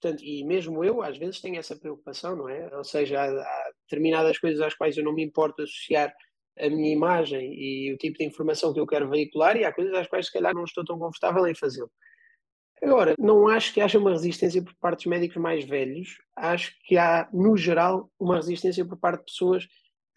Portanto, 0.00 0.22
e 0.22 0.44
mesmo 0.44 0.84
eu, 0.84 1.02
às 1.02 1.16
vezes, 1.18 1.40
tenho 1.40 1.58
essa 1.58 1.74
preocupação, 1.74 2.36
não 2.36 2.48
é? 2.48 2.76
Ou 2.76 2.84
seja, 2.84 3.20
há, 3.20 3.24
há 3.24 3.72
determinadas 3.82 4.38
coisas 4.38 4.60
às 4.60 4.74
quais 4.74 4.96
eu 4.96 5.02
não 5.02 5.12
me 5.12 5.24
importo 5.24 5.62
associar 5.62 6.14
a 6.58 6.68
minha 6.68 6.92
imagem 6.92 7.52
e 7.54 7.92
o 7.92 7.96
tipo 7.96 8.18
de 8.18 8.24
informação 8.24 8.72
que 8.72 8.80
eu 8.80 8.86
quero 8.86 9.08
veicular, 9.08 9.56
e 9.56 9.64
há 9.64 9.72
coisas 9.72 9.94
às 9.94 10.06
quais, 10.06 10.26
se 10.26 10.32
calhar, 10.32 10.54
não 10.54 10.64
estou 10.64 10.84
tão 10.84 10.98
confortável 10.98 11.46
em 11.46 11.54
fazê-lo. 11.54 11.90
Agora, 12.82 13.14
não 13.18 13.48
acho 13.48 13.72
que 13.72 13.80
haja 13.80 13.98
uma 13.98 14.10
resistência 14.10 14.62
por 14.62 14.74
parte 14.74 14.98
dos 14.98 15.06
médicos 15.06 15.36
mais 15.36 15.64
velhos, 15.64 16.18
acho 16.36 16.72
que 16.84 16.96
há, 16.96 17.28
no 17.32 17.56
geral, 17.56 18.10
uma 18.18 18.36
resistência 18.36 18.84
por 18.84 18.96
parte 18.98 19.20
de 19.20 19.32
pessoas 19.32 19.68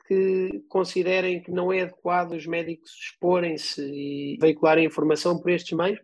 que 0.07 0.63
considerem 0.67 1.41
que 1.41 1.51
não 1.51 1.71
é 1.71 1.81
adequado 1.81 2.33
os 2.33 2.45
médicos 2.45 2.91
exporem-se 2.91 3.81
e 3.81 4.37
veicularem 4.41 4.85
informação 4.85 5.39
por 5.39 5.49
estes 5.51 5.77
meios, 5.77 5.99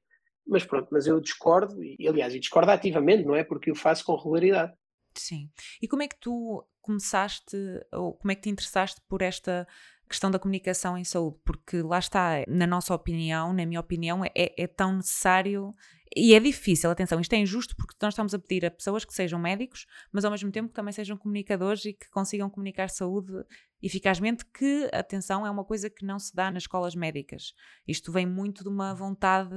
mas 0.48 0.64
pronto, 0.64 0.88
mas 0.92 1.08
eu 1.08 1.20
discordo, 1.20 1.76
e 1.84 2.08
aliás, 2.08 2.34
e 2.34 2.40
discordo 2.40 2.72
ativamente, 2.72 3.26
não 3.26 3.36
é? 3.36 3.44
Porque 3.44 3.70
o 3.70 3.76
faço 3.76 4.06
com 4.06 4.16
regularidade. 4.16 4.74
Sim. 5.14 5.50
E 5.82 5.88
como 5.88 6.04
é 6.04 6.08
que 6.08 6.18
tu 6.20 6.66
começaste, 6.82 7.58
ou 7.92 8.14
como 8.14 8.32
é 8.32 8.36
que 8.36 8.44
te 8.44 8.50
interessaste 8.50 9.02
por 9.10 9.22
esta 9.22 9.68
questão 10.08 10.32
da 10.32 10.40
comunicação 10.40 10.98
em 10.98 11.04
saúde? 11.04 11.38
Porque 11.44 11.82
lá 11.82 12.00
está, 12.00 12.44
na 12.48 12.66
nossa 12.66 12.96
opinião, 12.96 13.52
na 13.52 13.66
minha 13.66 13.80
opinião, 13.80 14.24
é, 14.24 14.32
é 14.36 14.68
tão 14.68 14.96
necessário 14.96 15.76
e 16.16 16.34
é 16.34 16.40
difícil, 16.40 16.90
atenção, 16.90 17.20
isto 17.20 17.34
é 17.34 17.38
injusto 17.38 17.76
porque 17.76 17.96
nós 18.02 18.14
estamos 18.14 18.34
a 18.34 18.40
pedir 18.40 18.66
a 18.66 18.72
pessoas 18.72 19.04
que 19.04 19.14
sejam 19.14 19.40
médicos, 19.40 19.86
mas 20.12 20.24
ao 20.24 20.32
mesmo 20.32 20.52
tempo 20.52 20.70
que 20.70 20.74
também 20.74 20.94
sejam 20.94 21.18
comunicadores 21.18 21.86
e 21.86 21.94
que 21.94 22.10
consigam 22.10 22.50
comunicar 22.50 22.90
saúde 22.90 23.34
eficazmente, 23.82 24.46
que, 24.46 24.90
atenção, 24.94 25.46
é 25.46 25.52
uma 25.52 25.64
coisa 25.64 25.90
que 25.90 26.06
não 26.06 26.20
se 26.20 26.36
dá 26.36 26.50
nas 26.50 26.64
escolas 26.64 26.96
médicas. 26.96 27.54
Isto 27.88 28.12
vem 28.12 28.26
muito 28.26 28.64
de 28.64 28.70
uma 28.70 28.94
vontade 28.94 29.56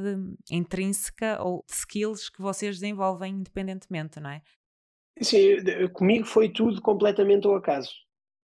intrínseca 0.51 1.43
ou 1.43 1.65
de 1.67 1.75
skills 1.75 2.29
que 2.29 2.43
vocês 2.43 2.79
desenvolvem 2.79 3.35
independentemente, 3.35 4.21
não 4.21 4.31
é? 4.31 4.43
Sim, 5.21 5.57
comigo 5.93 6.25
foi 6.25 6.49
tudo 6.49 6.81
completamente 6.81 7.47
ao 7.47 7.55
acaso. 7.55 7.93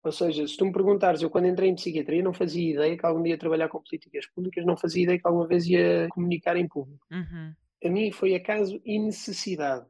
Ou 0.02 0.12
seja, 0.12 0.46
se 0.46 0.56
tu 0.56 0.64
me 0.64 0.72
perguntares, 0.72 1.20
eu 1.20 1.28
quando 1.28 1.46
entrei 1.46 1.68
em 1.68 1.74
psiquiatria 1.74 2.22
não 2.22 2.32
fazia 2.32 2.72
ideia 2.72 2.96
que 2.96 3.04
algum 3.04 3.22
dia 3.22 3.34
ia 3.34 3.38
trabalhar 3.38 3.68
com 3.68 3.82
políticas 3.82 4.26
públicas, 4.28 4.64
não 4.64 4.76
fazia 4.76 5.02
ideia 5.02 5.18
que 5.18 5.26
alguma 5.26 5.46
vez 5.46 5.66
ia 5.66 6.08
comunicar 6.10 6.56
em 6.56 6.66
público. 6.66 7.04
Uhum 7.10 7.54
a 7.84 7.88
mim 7.88 8.10
foi 8.10 8.34
acaso 8.34 8.80
e 8.84 8.98
necessidade. 8.98 9.86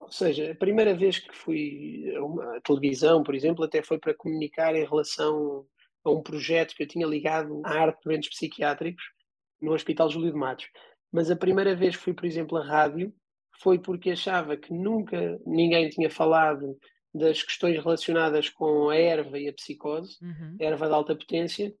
Ou 0.00 0.10
seja, 0.10 0.52
a 0.52 0.54
primeira 0.54 0.94
vez 0.94 1.18
que 1.18 1.34
fui 1.34 2.12
a 2.16 2.24
uma 2.24 2.60
televisão, 2.62 3.22
por 3.22 3.34
exemplo, 3.34 3.64
até 3.64 3.82
foi 3.82 3.98
para 3.98 4.14
comunicar 4.14 4.74
em 4.74 4.84
relação 4.84 5.66
a 6.02 6.10
um 6.10 6.22
projeto 6.22 6.74
que 6.74 6.82
eu 6.82 6.88
tinha 6.88 7.06
ligado 7.06 7.60
à 7.64 7.70
arte 7.82 7.98
de 7.98 8.04
doentes 8.04 8.30
psiquiátricos 8.30 9.04
no 9.60 9.72
Hospital 9.72 10.08
Júlio 10.08 10.32
de 10.32 10.38
Matos. 10.38 10.66
Mas 11.12 11.30
a 11.30 11.36
primeira 11.36 11.74
vez 11.74 11.96
que 11.96 12.02
fui, 12.02 12.14
por 12.14 12.24
exemplo, 12.24 12.56
à 12.56 12.64
rádio 12.64 13.12
foi 13.60 13.78
porque 13.78 14.10
achava 14.10 14.56
que 14.56 14.72
nunca 14.72 15.38
ninguém 15.46 15.88
tinha 15.90 16.08
falado 16.08 16.78
das 17.12 17.42
questões 17.42 17.76
relacionadas 17.76 18.48
com 18.48 18.88
a 18.88 18.96
erva 18.96 19.38
e 19.38 19.48
a 19.48 19.52
psicose, 19.52 20.16
uhum. 20.22 20.56
erva 20.58 20.86
de 20.86 20.94
alta 20.94 21.14
potência, 21.14 21.74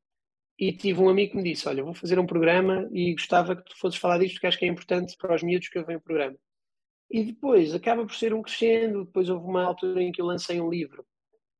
e 0.60 0.72
tive 0.72 1.00
um 1.00 1.08
amigo 1.08 1.32
que 1.32 1.38
me 1.38 1.42
disse: 1.42 1.66
Olha, 1.66 1.82
vou 1.82 1.94
fazer 1.94 2.18
um 2.18 2.26
programa 2.26 2.86
e 2.92 3.12
gostava 3.14 3.56
que 3.56 3.64
tu 3.64 3.78
fosses 3.78 3.98
falar 3.98 4.18
disto 4.18 4.34
porque 4.34 4.46
acho 4.46 4.58
que 4.58 4.66
é 4.66 4.68
importante 4.68 5.16
para 5.16 5.34
os 5.34 5.42
miúdos 5.42 5.68
que 5.68 5.78
eu 5.78 5.86
venho 5.86 5.98
o 5.98 6.02
programa. 6.02 6.36
E 7.10 7.24
depois 7.24 7.74
acaba 7.74 8.04
por 8.04 8.14
ser 8.14 8.34
um 8.34 8.42
crescendo. 8.42 9.06
Depois 9.06 9.30
houve 9.30 9.46
uma 9.46 9.64
altura 9.64 10.02
em 10.02 10.12
que 10.12 10.20
eu 10.20 10.26
lancei 10.26 10.60
um 10.60 10.68
livro 10.68 11.04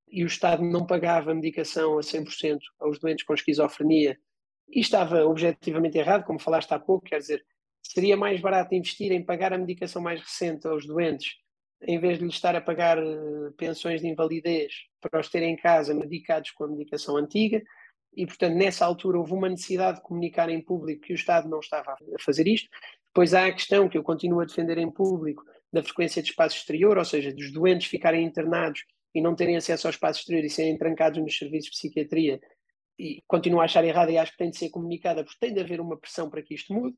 e 0.06 0.22
o 0.22 0.26
Estado 0.26 0.62
não 0.62 0.86
pagava 0.86 1.34
medicação 1.34 1.96
a 1.96 2.02
100% 2.02 2.58
aos 2.78 2.98
doentes 2.98 3.24
com 3.24 3.32
esquizofrenia 3.32 4.18
e 4.68 4.80
estava 4.80 5.24
objetivamente 5.24 5.96
errado, 5.96 6.24
como 6.24 6.38
falaste 6.38 6.72
há 6.72 6.78
pouco, 6.78 7.06
quer 7.06 7.18
dizer, 7.18 7.44
seria 7.82 8.16
mais 8.16 8.40
barato 8.40 8.74
investir 8.74 9.12
em 9.12 9.24
pagar 9.24 9.52
a 9.52 9.58
medicação 9.58 10.02
mais 10.02 10.20
recente 10.20 10.66
aos 10.66 10.86
doentes 10.86 11.36
em 11.82 11.98
vez 11.98 12.18
de 12.18 12.24
lhes 12.24 12.34
estar 12.34 12.54
a 12.54 12.60
pagar 12.60 12.98
uh, 12.98 13.52
pensões 13.56 14.02
de 14.02 14.08
invalidez 14.08 14.72
para 15.00 15.18
os 15.18 15.30
terem 15.30 15.54
em 15.54 15.56
casa 15.56 15.94
medicados 15.94 16.50
com 16.50 16.64
a 16.64 16.68
medicação 16.68 17.16
antiga 17.16 17.62
e, 18.14 18.26
portanto, 18.26 18.54
nessa 18.54 18.84
altura 18.84 19.18
houve 19.18 19.32
uma 19.32 19.48
necessidade 19.48 19.98
de 19.98 20.02
comunicar 20.02 20.48
em 20.48 20.60
público 20.60 21.02
que 21.02 21.12
o 21.12 21.14
Estado 21.14 21.48
não 21.48 21.60
estava 21.60 21.92
a 21.92 22.22
fazer 22.22 22.46
isto. 22.46 22.68
Depois 23.06 23.34
há 23.34 23.46
a 23.46 23.52
questão 23.52 23.88
que 23.88 23.96
eu 23.96 24.02
continuo 24.02 24.40
a 24.40 24.44
defender 24.44 24.78
em 24.78 24.90
público 24.90 25.44
da 25.72 25.82
frequência 25.82 26.22
de 26.22 26.30
espaço 26.30 26.56
exterior, 26.56 26.98
ou 26.98 27.04
seja, 27.04 27.32
dos 27.32 27.52
doentes 27.52 27.88
ficarem 27.88 28.24
internados 28.24 28.84
e 29.14 29.20
não 29.20 29.34
terem 29.34 29.56
acesso 29.56 29.86
ao 29.86 29.90
espaço 29.90 30.20
exterior 30.20 30.44
e 30.44 30.50
serem 30.50 30.76
trancados 30.76 31.20
nos 31.20 31.36
serviços 31.36 31.70
de 31.70 31.76
psiquiatria, 31.76 32.40
e 32.98 33.22
continuo 33.26 33.60
a 33.60 33.64
achar 33.64 33.84
errado 33.84 34.10
e 34.10 34.18
acho 34.18 34.32
que 34.32 34.38
tem 34.38 34.50
de 34.50 34.58
ser 34.58 34.68
comunicada, 34.68 35.24
porque 35.24 35.38
tem 35.40 35.54
de 35.54 35.60
haver 35.60 35.80
uma 35.80 35.96
pressão 35.96 36.28
para 36.28 36.42
que 36.42 36.54
isto 36.54 36.72
mude, 36.72 36.96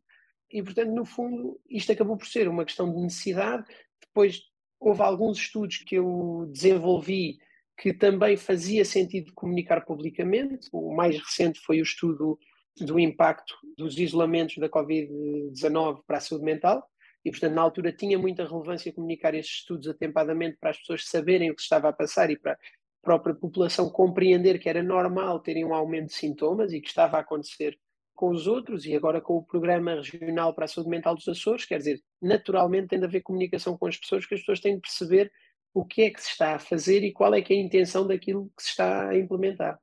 e 0.51 0.62
portanto, 0.62 0.90
no 0.90 1.05
fundo, 1.05 1.59
isto 1.70 1.92
acabou 1.92 2.16
por 2.16 2.27
ser 2.27 2.46
uma 2.48 2.64
questão 2.64 2.92
de 2.92 3.01
necessidade. 3.01 3.64
Depois 4.01 4.42
houve 4.79 5.01
alguns 5.01 5.38
estudos 5.38 5.79
que 5.79 5.94
eu 5.94 6.46
desenvolvi 6.53 7.38
que 7.83 7.92
também 7.92 8.37
fazia 8.37 8.85
sentido 8.85 9.33
comunicar 9.35 9.85
publicamente. 9.85 10.68
O 10.73 10.95
mais 10.95 11.18
recente 11.18 11.59
foi 11.59 11.81
o 11.81 11.83
estudo 11.83 12.38
do 12.79 12.97
impacto 12.97 13.57
dos 13.77 13.99
isolamentos 13.99 14.57
da 14.59 14.68
Covid-19 14.68 16.05
para 16.07 16.18
a 16.18 16.21
saúde 16.21 16.45
mental. 16.45 16.88
E, 17.25 17.31
portanto, 17.33 17.55
na 17.55 17.62
altura 17.62 17.92
tinha 17.92 18.16
muita 18.16 18.47
relevância 18.47 18.92
comunicar 18.92 19.35
esses 19.35 19.51
estudos 19.51 19.88
atempadamente 19.88 20.59
para 20.61 20.71
as 20.71 20.79
pessoas 20.79 21.09
saberem 21.09 21.51
o 21.51 21.57
que 21.57 21.62
estava 21.62 21.88
a 21.88 21.92
passar 21.92 22.31
e 22.31 22.38
para 22.38 22.53
a 22.53 22.57
própria 23.03 23.35
população 23.35 23.90
compreender 23.90 24.61
que 24.61 24.68
era 24.68 24.81
normal 24.81 25.40
terem 25.40 25.64
um 25.64 25.75
aumento 25.75 26.11
de 26.11 26.14
sintomas 26.14 26.73
e 26.73 26.81
que 26.81 26.87
estava 26.87 27.16
a 27.16 27.21
acontecer 27.21 27.77
com 28.14 28.31
os 28.31 28.47
outros 28.47 28.87
e 28.87 28.95
agora 28.95 29.21
com 29.21 29.38
o 29.38 29.45
Programa 29.45 29.97
Regional 29.97 30.55
para 30.55 30.66
a 30.66 30.68
Saúde 30.68 30.88
Mental 30.88 31.16
dos 31.16 31.27
Açores, 31.27 31.64
quer 31.64 31.79
dizer, 31.79 32.01
naturalmente 32.21 32.90
tem 32.90 33.01
de 33.01 33.07
haver 33.07 33.23
comunicação 33.23 33.77
com 33.77 33.87
as 33.87 33.97
pessoas, 33.97 34.25
que 34.25 34.35
as 34.35 34.40
pessoas 34.40 34.61
têm 34.61 34.77
de 34.77 34.83
perceber 34.83 35.33
o 35.75 35.85
que 35.85 36.03
é 36.03 36.11
que 36.11 36.21
se 36.21 36.29
está 36.29 36.55
a 36.55 36.59
fazer 36.59 37.03
e 37.03 37.13
qual 37.13 37.35
é 37.35 37.43
que 37.43 37.53
é 37.53 37.57
a 37.57 37.61
intenção 37.61 38.07
daquilo 38.07 38.51
que 38.57 38.63
se 38.63 38.71
está 38.71 39.09
a 39.09 39.19
implementar. 39.19 39.79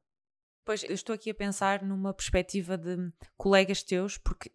Pois, 0.63 0.84
eu 0.84 0.93
estou 0.93 1.15
aqui 1.15 1.32
a 1.32 1.36
pensar 1.36 1.82
numa 1.82 2.13
perspectiva 2.13 2.78
de 2.78 3.12
colegas 3.36 3.82
teus, 3.82 4.17
porque 4.17 4.52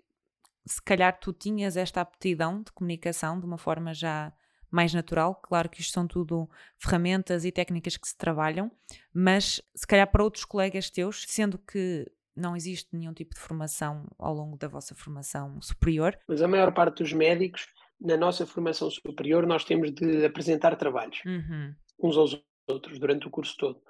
se 0.66 0.80
calhar 0.80 1.18
tu 1.18 1.32
tinhas 1.32 1.76
esta 1.76 2.00
aptidão 2.00 2.62
de 2.62 2.72
comunicação 2.72 3.38
de 3.38 3.46
uma 3.46 3.58
forma 3.58 3.92
já 3.92 4.32
mais 4.70 4.94
natural. 4.94 5.34
Claro 5.36 5.68
que 5.68 5.80
isto 5.80 5.92
são 5.92 6.06
tudo 6.06 6.48
ferramentas 6.78 7.44
e 7.44 7.52
técnicas 7.52 7.96
que 7.96 8.08
se 8.08 8.16
trabalham, 8.16 8.70
mas 9.12 9.60
se 9.74 9.86
calhar 9.86 10.10
para 10.10 10.22
outros 10.22 10.44
colegas 10.44 10.90
teus, 10.90 11.24
sendo 11.28 11.58
que 11.58 12.10
não 12.36 12.56
existe 12.56 12.88
nenhum 12.92 13.12
tipo 13.12 13.34
de 13.34 13.40
formação 13.40 14.06
ao 14.18 14.34
longo 14.34 14.56
da 14.56 14.66
vossa 14.66 14.94
formação 14.94 15.60
superior. 15.62 16.18
Mas 16.26 16.42
a 16.42 16.48
maior 16.48 16.72
parte 16.72 17.02
dos 17.02 17.12
médicos, 17.12 17.66
na 18.00 18.16
nossa 18.16 18.46
formação 18.46 18.90
superior, 18.90 19.46
nós 19.46 19.64
temos 19.64 19.92
de 19.92 20.24
apresentar 20.24 20.76
trabalhos 20.76 21.20
uhum. 21.24 21.74
uns 22.00 22.16
aos 22.16 22.44
outros 22.68 22.98
durante 22.98 23.26
o 23.26 23.30
curso 23.30 23.56
todo. 23.56 23.80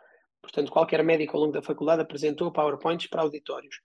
Portanto, 0.42 0.70
qualquer 0.70 1.02
médico 1.02 1.36
ao 1.36 1.42
longo 1.42 1.54
da 1.54 1.62
faculdade 1.62 2.02
apresentou 2.02 2.52
PowerPoints 2.52 3.08
para 3.08 3.22
auditórios. 3.22 3.76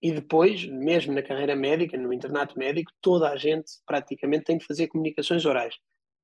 E 0.00 0.12
depois, 0.12 0.64
mesmo 0.64 1.12
na 1.12 1.22
carreira 1.22 1.56
médica, 1.56 1.98
no 1.98 2.12
internato 2.12 2.56
médico, 2.56 2.92
toda 3.00 3.28
a 3.30 3.36
gente 3.36 3.72
praticamente 3.84 4.44
tem 4.44 4.58
de 4.58 4.64
fazer 4.64 4.86
comunicações 4.86 5.44
orais. 5.44 5.74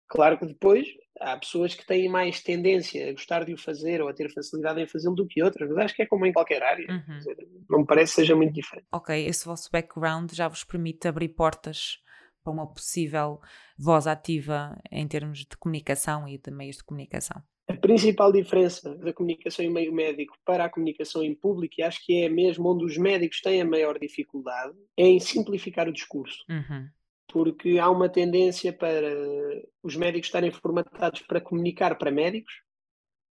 Claro 0.06 0.38
que 0.38 0.46
depois 0.46 0.86
há 1.20 1.36
pessoas 1.36 1.74
que 1.74 1.84
têm 1.84 2.08
mais 2.08 2.40
tendência 2.40 3.08
a 3.08 3.12
gostar 3.12 3.44
de 3.44 3.52
o 3.52 3.58
fazer 3.58 4.00
ou 4.00 4.08
a 4.08 4.12
ter 4.12 4.32
facilidade 4.32 4.80
em 4.80 4.86
fazê-lo 4.86 5.16
do 5.16 5.26
que 5.26 5.42
outras, 5.42 5.68
mas 5.68 5.86
acho 5.86 5.96
que 5.96 6.02
é 6.02 6.06
como 6.06 6.24
em 6.24 6.32
qualquer 6.32 6.62
área. 6.62 6.86
Uhum. 6.88 7.18
Dizer, 7.18 7.36
não 7.68 7.80
me 7.80 7.86
parece 7.86 8.14
que 8.14 8.20
seja 8.20 8.36
muito 8.36 8.52
diferente. 8.52 8.86
Ok, 8.92 9.26
esse 9.26 9.44
vosso 9.44 9.68
background 9.72 10.32
já 10.32 10.46
vos 10.46 10.62
permite 10.62 11.08
abrir 11.08 11.30
portas 11.30 11.98
para 12.44 12.52
uma 12.52 12.66
possível 12.66 13.40
voz 13.76 14.06
ativa 14.06 14.78
em 14.92 15.08
termos 15.08 15.38
de 15.38 15.56
comunicação 15.56 16.28
e 16.28 16.38
de 16.38 16.50
meios 16.50 16.76
de 16.76 16.84
comunicação. 16.84 17.42
A 17.66 17.74
principal 17.74 18.30
diferença 18.30 18.94
da 18.96 19.12
comunicação 19.12 19.64
em 19.64 19.72
meio 19.72 19.92
médico 19.92 20.36
para 20.44 20.66
a 20.66 20.68
comunicação 20.68 21.22
em 21.24 21.34
público, 21.34 21.76
e 21.78 21.82
acho 21.82 22.04
que 22.04 22.22
é 22.22 22.28
mesmo 22.28 22.70
onde 22.70 22.84
os 22.84 22.98
médicos 22.98 23.40
têm 23.40 23.62
a 23.62 23.64
maior 23.64 23.98
dificuldade, 23.98 24.74
é 24.96 25.06
em 25.06 25.18
simplificar 25.18 25.88
o 25.88 25.92
discurso. 25.92 26.44
Uhum 26.48 26.88
porque 27.32 27.80
há 27.80 27.90
uma 27.90 28.08
tendência 28.08 28.72
para 28.72 29.08
os 29.82 29.96
médicos 29.96 30.28
estarem 30.28 30.52
formatados 30.52 31.22
para 31.22 31.40
comunicar 31.40 31.98
para 31.98 32.12
médicos 32.12 32.52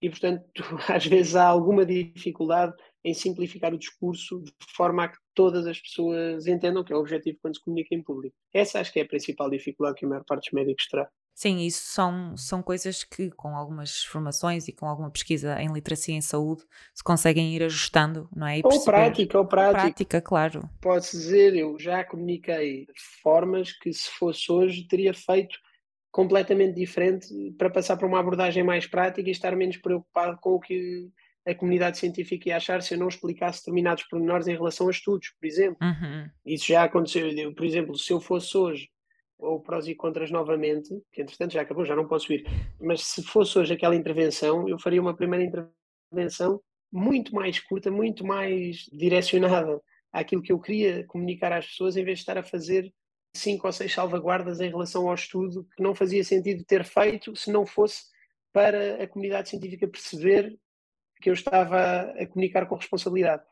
e, 0.02 0.10
portanto, 0.10 0.44
às 0.88 1.06
vezes 1.06 1.36
há 1.36 1.46
alguma 1.46 1.86
dificuldade 1.86 2.74
em 3.04 3.14
simplificar 3.14 3.74
o 3.74 3.78
discurso 3.78 4.42
de 4.44 4.54
forma 4.76 5.06
a 5.06 5.08
que 5.08 5.18
todas 5.34 5.66
as 5.66 5.80
pessoas 5.80 6.48
entendam 6.48 6.84
que 6.84 6.92
é 6.92 6.96
o 6.96 7.00
objetivo 7.00 7.38
quando 7.42 7.56
se 7.56 7.64
comunica 7.64 7.96
em 7.96 8.04
público. 8.04 8.36
Essa 8.54 8.80
acho 8.80 8.92
que 8.92 9.00
é 9.00 9.04
a 9.04 9.08
principal 9.08 9.50
dificuldade 9.50 9.98
que 9.98 10.06
a 10.06 10.10
maior 10.10 10.24
parte 10.26 10.46
dos 10.46 10.54
médicos 10.54 10.88
terá. 10.88 11.10
Sim, 11.40 11.60
isso 11.60 11.86
são, 11.86 12.36
são 12.36 12.62
coisas 12.62 13.06
que, 13.06 13.32
com 13.32 13.56
algumas 13.56 14.04
formações 14.04 14.68
e 14.68 14.74
com 14.74 14.86
alguma 14.86 15.10
pesquisa 15.10 15.58
em 15.62 15.72
literacia 15.72 16.14
em 16.14 16.20
saúde, 16.20 16.64
se 16.94 17.02
conseguem 17.02 17.56
ir 17.56 17.64
ajustando, 17.64 18.28
não 18.36 18.46
é? 18.46 18.60
E 18.60 18.62
ou 18.62 18.84
prática, 18.84 19.38
ou 19.38 19.46
prática. 19.46 19.82
Prática, 19.82 20.22
claro. 20.22 20.70
Posso 20.82 21.16
dizer, 21.16 21.56
eu 21.56 21.80
já 21.80 22.04
comuniquei 22.04 22.88
formas 23.24 23.72
que, 23.72 23.94
se 23.94 24.10
fosse 24.20 24.52
hoje, 24.52 24.86
teria 24.86 25.14
feito 25.14 25.58
completamente 26.12 26.76
diferente 26.76 27.28
para 27.58 27.70
passar 27.70 27.96
para 27.96 28.08
uma 28.08 28.20
abordagem 28.20 28.62
mais 28.62 28.86
prática 28.86 29.30
e 29.30 29.32
estar 29.32 29.56
menos 29.56 29.78
preocupado 29.78 30.38
com 30.42 30.56
o 30.56 30.60
que 30.60 31.08
a 31.50 31.56
comunidade 31.56 31.98
científica 31.98 32.50
ia 32.50 32.58
achar 32.58 32.82
se 32.82 32.94
eu 32.94 33.00
não 33.00 33.08
explicasse 33.08 33.60
determinados 33.60 34.04
pormenores 34.04 34.48
em 34.48 34.56
relação 34.56 34.88
a 34.88 34.92
estudos, 34.92 35.30
por 35.40 35.46
exemplo. 35.46 35.78
Uhum. 35.82 36.30
Isso 36.46 36.68
já 36.68 36.84
aconteceu. 36.84 37.30
Eu, 37.30 37.54
por 37.54 37.66
exemplo, 37.66 37.98
se 37.98 38.12
eu 38.14 38.22
fosse 38.22 38.58
hoje 38.58 38.90
ou 39.38 39.60
prós 39.62 39.88
e 39.88 39.96
contras 39.96 40.30
novamente, 40.30 40.90
que 41.14 41.22
entretanto 41.22 41.54
já 41.54 41.62
acabou, 41.62 41.86
já 41.86 41.96
não 41.96 42.08
posso 42.08 42.32
ir, 42.34 42.46
mas 42.80 43.02
se 43.02 43.24
fosse 43.24 43.58
hoje 43.58 43.74
aquela 43.74 43.96
intervenção, 43.96 44.68
eu 44.68 44.78
faria 44.78 45.02
uma 45.02 45.16
primeira 45.16 45.46
intervenção 45.46 46.62
muito 46.92 47.34
mais 47.34 47.60
curta, 47.60 47.90
muito 47.90 48.26
mais 48.26 48.90
direcionada 48.92 49.80
àquilo 50.12 50.42
que 50.42 50.52
eu 50.52 50.60
queria 50.60 51.06
comunicar 51.06 51.54
às 51.54 51.68
pessoas, 51.68 51.96
em 51.96 52.04
vez 52.04 52.18
de 52.18 52.24
estar 52.24 52.38
a 52.38 52.44
fazer 52.44 52.92
cinco 53.34 53.68
ou 53.68 53.72
seis 53.74 53.94
salvaguardas 53.94 54.60
em 54.60 54.70
relação 54.70 55.08
ao 55.08 55.14
estudo 55.14 55.66
que 55.76 55.84
não 55.84 55.96
fazia 55.96 56.24
sentido 56.24 56.66
ter 56.66 56.84
feito 56.84 57.36
se 57.36 57.52
não 57.52 57.66
fosse 57.66 58.04
para 58.52 59.04
a 59.04 59.08
comunidade 59.08 59.50
científica 59.50 59.88
perceber 59.88 60.58
que 61.22 61.30
eu 61.30 61.34
estava 61.34 62.02
a 62.18 62.28
comunicar 62.28 62.66
com 62.66 62.76
responsabilidade. 62.76 63.44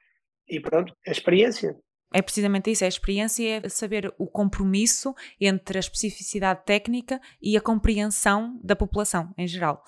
E 0.48 0.60
pronto, 0.60 0.96
a 1.06 1.12
experiência. 1.12 1.76
É 2.14 2.22
precisamente 2.22 2.72
isso, 2.72 2.84
é 2.84 2.88
a 2.88 2.90
experiência, 2.90 3.60
é 3.66 3.70
saber 3.70 4.14
o 4.18 4.28
compromisso 4.28 5.14
entre 5.42 5.78
a 5.78 5.80
especificidade 5.80 6.64
técnica 6.66 7.20
e 7.42 7.58
a 7.58 7.62
compreensão 7.62 8.58
da 8.64 8.76
população 8.78 9.34
em 9.38 9.46
geral. 9.46 9.84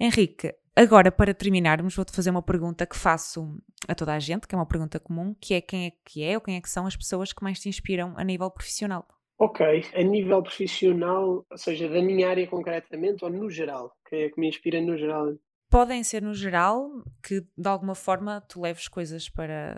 Henrique, 0.00 0.52
agora 0.74 1.12
para 1.12 1.32
terminarmos, 1.32 1.94
vou-te 1.94 2.12
fazer 2.12 2.30
uma 2.30 2.42
pergunta 2.42 2.84
que 2.84 2.96
faço 2.96 3.56
a 3.86 3.94
toda 3.94 4.14
a 4.14 4.18
gente, 4.18 4.48
que 4.48 4.54
é 4.54 4.58
uma 4.58 4.66
pergunta 4.66 4.98
comum, 4.98 5.32
que 5.40 5.54
é 5.54 5.60
quem 5.60 5.86
é 5.86 5.92
que 6.04 6.24
é 6.24 6.34
ou 6.34 6.40
quem 6.40 6.56
é 6.56 6.60
que 6.60 6.68
são 6.68 6.86
as 6.86 6.96
pessoas 6.96 7.32
que 7.32 7.42
mais 7.44 7.60
te 7.60 7.68
inspiram 7.68 8.14
a 8.16 8.24
nível 8.24 8.50
profissional? 8.50 9.06
Ok, 9.38 9.64
a 9.94 10.02
nível 10.02 10.42
profissional, 10.42 11.46
ou 11.48 11.56
seja, 11.56 11.88
da 11.88 12.02
minha 12.02 12.28
área 12.28 12.46
concretamente 12.46 13.24
ou 13.24 13.30
no 13.30 13.48
geral? 13.48 13.92
Quem 14.08 14.24
é 14.24 14.28
que 14.28 14.38
me 14.40 14.48
inspira 14.48 14.82
no 14.82 14.98
geral? 14.98 15.34
Podem 15.70 16.02
ser 16.02 16.20
no 16.20 16.34
geral, 16.34 16.90
que 17.22 17.40
de 17.56 17.68
alguma 17.68 17.94
forma 17.94 18.40
tu 18.40 18.60
leves 18.60 18.88
coisas 18.88 19.28
para 19.28 19.76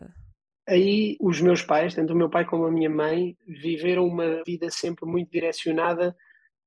Aí 0.67 1.17
os 1.21 1.41
meus 1.41 1.63
pais, 1.63 1.95
tanto 1.95 2.13
o 2.13 2.17
meu 2.17 2.31
pai 2.31 2.45
como 2.45 2.65
a 2.65 2.71
minha 2.71 2.89
mãe, 2.89 3.37
viveram 3.47 4.07
uma 4.07 4.43
vida 4.45 4.71
sempre 4.71 5.05
muito 5.05 5.31
direcionada 5.31 6.17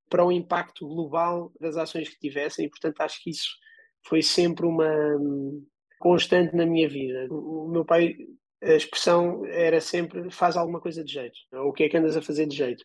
para 0.08 0.24
o 0.24 0.30
impacto 0.30 0.86
global 0.86 1.50
das 1.58 1.76
ações 1.76 2.08
que 2.08 2.18
tivessem 2.18 2.66
e, 2.66 2.70
portanto, 2.70 3.00
acho 3.00 3.22
que 3.22 3.30
isso 3.30 3.48
foi 4.06 4.22
sempre 4.22 4.66
uma 4.66 4.88
hum, 5.18 5.66
constante 5.98 6.54
na 6.54 6.66
minha 6.66 6.88
vida. 6.88 7.26
O 7.30 7.68
meu 7.68 7.84
pai, 7.84 8.14
a 8.62 8.74
expressão 8.74 9.44
era 9.46 9.80
sempre 9.80 10.30
faz 10.30 10.56
alguma 10.56 10.80
coisa 10.80 11.02
de 11.02 11.12
jeito, 11.12 11.38
o 11.52 11.72
que 11.72 11.84
é 11.84 11.88
que 11.88 11.96
andas 11.96 12.16
a 12.16 12.22
fazer 12.22 12.46
de 12.46 12.56
jeito. 12.56 12.84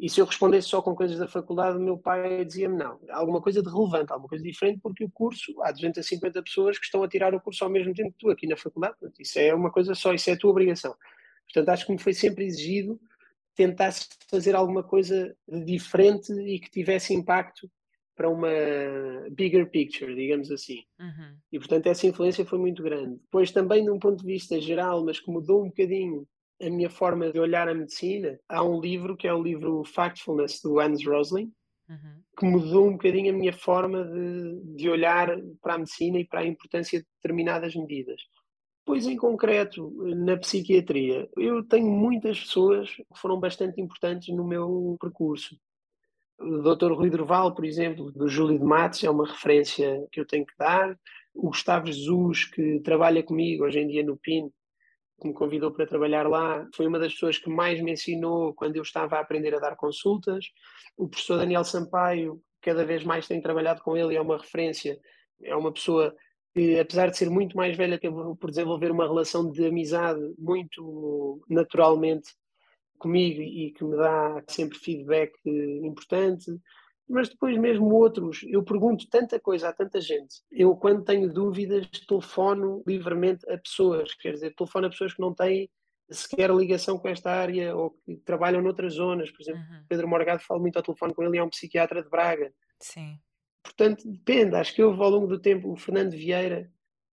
E 0.00 0.08
se 0.08 0.18
eu 0.18 0.24
respondesse 0.24 0.68
só 0.68 0.80
com 0.80 0.94
coisas 0.94 1.18
da 1.18 1.28
faculdade, 1.28 1.76
o 1.76 1.80
meu 1.80 1.98
pai 1.98 2.42
dizia-me 2.42 2.74
não, 2.74 2.98
alguma 3.10 3.42
coisa 3.42 3.62
de 3.62 3.68
relevante, 3.68 4.10
alguma 4.10 4.30
coisa 4.30 4.42
diferente, 4.42 4.80
porque 4.82 5.04
o 5.04 5.10
curso, 5.10 5.52
há 5.60 5.70
250 5.70 6.42
pessoas 6.42 6.78
que 6.78 6.86
estão 6.86 7.02
a 7.02 7.08
tirar 7.08 7.34
o 7.34 7.40
curso 7.40 7.62
ao 7.64 7.70
mesmo 7.70 7.92
tempo 7.92 8.10
que 8.12 8.18
tu 8.18 8.30
aqui 8.30 8.46
na 8.46 8.56
faculdade, 8.56 8.96
isso 9.18 9.38
é 9.38 9.54
uma 9.54 9.70
coisa 9.70 9.94
só, 9.94 10.14
isso 10.14 10.30
é 10.30 10.32
a 10.32 10.38
tua 10.38 10.52
obrigação. 10.52 10.96
Portanto, 11.44 11.68
acho 11.68 11.84
que 11.84 11.92
me 11.92 11.98
foi 11.98 12.14
sempre 12.14 12.46
exigido 12.46 12.98
tentar 13.54 13.92
fazer 14.30 14.56
alguma 14.56 14.82
coisa 14.82 15.36
de 15.46 15.64
diferente 15.66 16.32
e 16.32 16.58
que 16.58 16.70
tivesse 16.70 17.12
impacto 17.12 17.70
para 18.16 18.30
uma 18.30 18.48
bigger 19.32 19.70
picture, 19.70 20.14
digamos 20.14 20.50
assim. 20.50 20.82
Uhum. 20.98 21.36
E, 21.52 21.58
portanto, 21.58 21.88
essa 21.88 22.06
influência 22.06 22.46
foi 22.46 22.58
muito 22.58 22.82
grande. 22.82 23.16
Depois, 23.16 23.50
também, 23.50 23.84
de 23.84 23.90
um 23.90 23.98
ponto 23.98 24.20
de 24.20 24.26
vista 24.26 24.58
geral, 24.58 25.04
mas 25.04 25.20
que 25.20 25.30
mudou 25.30 25.62
um 25.62 25.68
bocadinho 25.68 26.26
a 26.60 26.70
minha 26.70 26.90
forma 26.90 27.32
de 27.32 27.38
olhar 27.38 27.68
a 27.68 27.74
medicina, 27.74 28.38
há 28.48 28.62
um 28.62 28.80
livro 28.80 29.16
que 29.16 29.26
é 29.26 29.32
o 29.32 29.42
livro 29.42 29.84
Factfulness 29.84 30.60
do 30.62 30.78
Hans 30.78 31.04
Rosling, 31.04 31.52
uhum. 31.88 32.22
que 32.38 32.46
mudou 32.46 32.88
um 32.88 32.92
bocadinho 32.92 33.34
a 33.34 33.36
minha 33.36 33.52
forma 33.52 34.04
de, 34.04 34.76
de 34.76 34.88
olhar 34.88 35.28
para 35.62 35.74
a 35.74 35.78
medicina 35.78 36.18
e 36.18 36.26
para 36.26 36.40
a 36.40 36.46
importância 36.46 37.00
de 37.00 37.06
determinadas 37.16 37.74
medidas. 37.74 38.20
Pois, 38.84 39.06
em 39.06 39.16
concreto, 39.16 39.90
na 40.16 40.36
psiquiatria, 40.36 41.28
eu 41.36 41.62
tenho 41.62 41.86
muitas 41.86 42.40
pessoas 42.40 42.90
que 42.90 43.04
foram 43.16 43.38
bastante 43.38 43.80
importantes 43.80 44.34
no 44.34 44.44
meu 44.44 44.96
percurso. 45.00 45.56
O 46.40 46.58
Dr. 46.62 46.92
Rui 46.92 47.10
Durval, 47.10 47.54
por 47.54 47.64
exemplo, 47.64 48.10
do 48.10 48.26
Júlio 48.26 48.58
de 48.58 48.64
Matos, 48.64 49.04
é 49.04 49.10
uma 49.10 49.26
referência 49.26 50.04
que 50.10 50.18
eu 50.18 50.26
tenho 50.26 50.46
que 50.46 50.56
dar. 50.58 50.98
O 51.34 51.48
Gustavo 51.48 51.86
Jesus, 51.86 52.46
que 52.46 52.80
trabalha 52.80 53.22
comigo 53.22 53.64
hoje 53.64 53.78
em 53.78 53.86
dia 53.86 54.02
no 54.02 54.16
PIN, 54.16 54.50
que 55.20 55.28
me 55.28 55.34
convidou 55.34 55.70
para 55.70 55.86
trabalhar 55.86 56.28
lá, 56.28 56.66
foi 56.74 56.86
uma 56.86 56.98
das 56.98 57.12
pessoas 57.12 57.38
que 57.38 57.50
mais 57.50 57.80
me 57.80 57.92
ensinou 57.92 58.54
quando 58.54 58.76
eu 58.76 58.82
estava 58.82 59.16
a 59.16 59.20
aprender 59.20 59.54
a 59.54 59.60
dar 59.60 59.76
consultas. 59.76 60.46
O 60.96 61.08
professor 61.08 61.38
Daniel 61.38 61.64
Sampaio, 61.64 62.42
cada 62.60 62.84
vez 62.84 63.04
mais 63.04 63.28
tenho 63.28 63.42
trabalhado 63.42 63.82
com 63.82 63.96
ele 63.96 64.16
é 64.16 64.20
uma 64.20 64.38
referência 64.38 64.98
É 65.42 65.54
uma 65.54 65.72
pessoa 65.72 66.14
que, 66.54 66.78
apesar 66.78 67.10
de 67.10 67.16
ser 67.16 67.30
muito 67.30 67.56
mais 67.56 67.76
velha, 67.76 67.96
acabou 67.96 68.36
por 68.36 68.50
desenvolver 68.50 68.90
uma 68.90 69.06
relação 69.06 69.50
de 69.50 69.64
amizade 69.64 70.20
muito 70.38 71.40
naturalmente 71.48 72.30
comigo 72.98 73.40
e 73.40 73.72
que 73.72 73.84
me 73.84 73.96
dá 73.96 74.42
sempre 74.48 74.78
feedback 74.78 75.32
importante. 75.46 76.50
Mas 77.10 77.28
depois, 77.28 77.58
mesmo 77.58 77.92
outros, 77.92 78.40
eu 78.48 78.62
pergunto 78.62 79.08
tanta 79.10 79.40
coisa 79.40 79.68
a 79.68 79.72
tanta 79.72 80.00
gente. 80.00 80.36
Eu, 80.50 80.76
quando 80.76 81.04
tenho 81.04 81.32
dúvidas, 81.32 81.88
telefono 82.06 82.84
livremente 82.86 83.44
a 83.50 83.58
pessoas, 83.58 84.14
quer 84.14 84.34
dizer, 84.34 84.54
telefono 84.54 84.86
a 84.86 84.90
pessoas 84.90 85.12
que 85.12 85.20
não 85.20 85.34
têm 85.34 85.68
sequer 86.08 86.50
ligação 86.50 86.98
com 86.98 87.08
esta 87.08 87.30
área 87.30 87.74
ou 87.74 87.90
que 87.90 88.16
trabalham 88.18 88.62
noutras 88.62 88.94
zonas. 88.94 89.30
Por 89.30 89.42
exemplo, 89.42 89.60
uhum. 89.60 89.84
Pedro 89.88 90.08
Morgado 90.08 90.42
fala 90.42 90.60
muito 90.60 90.76
ao 90.76 90.82
telefone 90.82 91.14
com 91.14 91.22
ele, 91.24 91.38
é 91.38 91.42
um 91.42 91.50
psiquiatra 91.50 92.02
de 92.02 92.08
Braga. 92.08 92.52
Sim. 92.78 93.18
Portanto, 93.62 94.08
depende. 94.08 94.54
Acho 94.56 94.74
que 94.74 94.82
houve 94.82 95.02
ao 95.02 95.10
longo 95.10 95.26
do 95.26 95.40
tempo 95.40 95.72
o 95.72 95.76
Fernando 95.76 96.12
Vieira, 96.12 96.70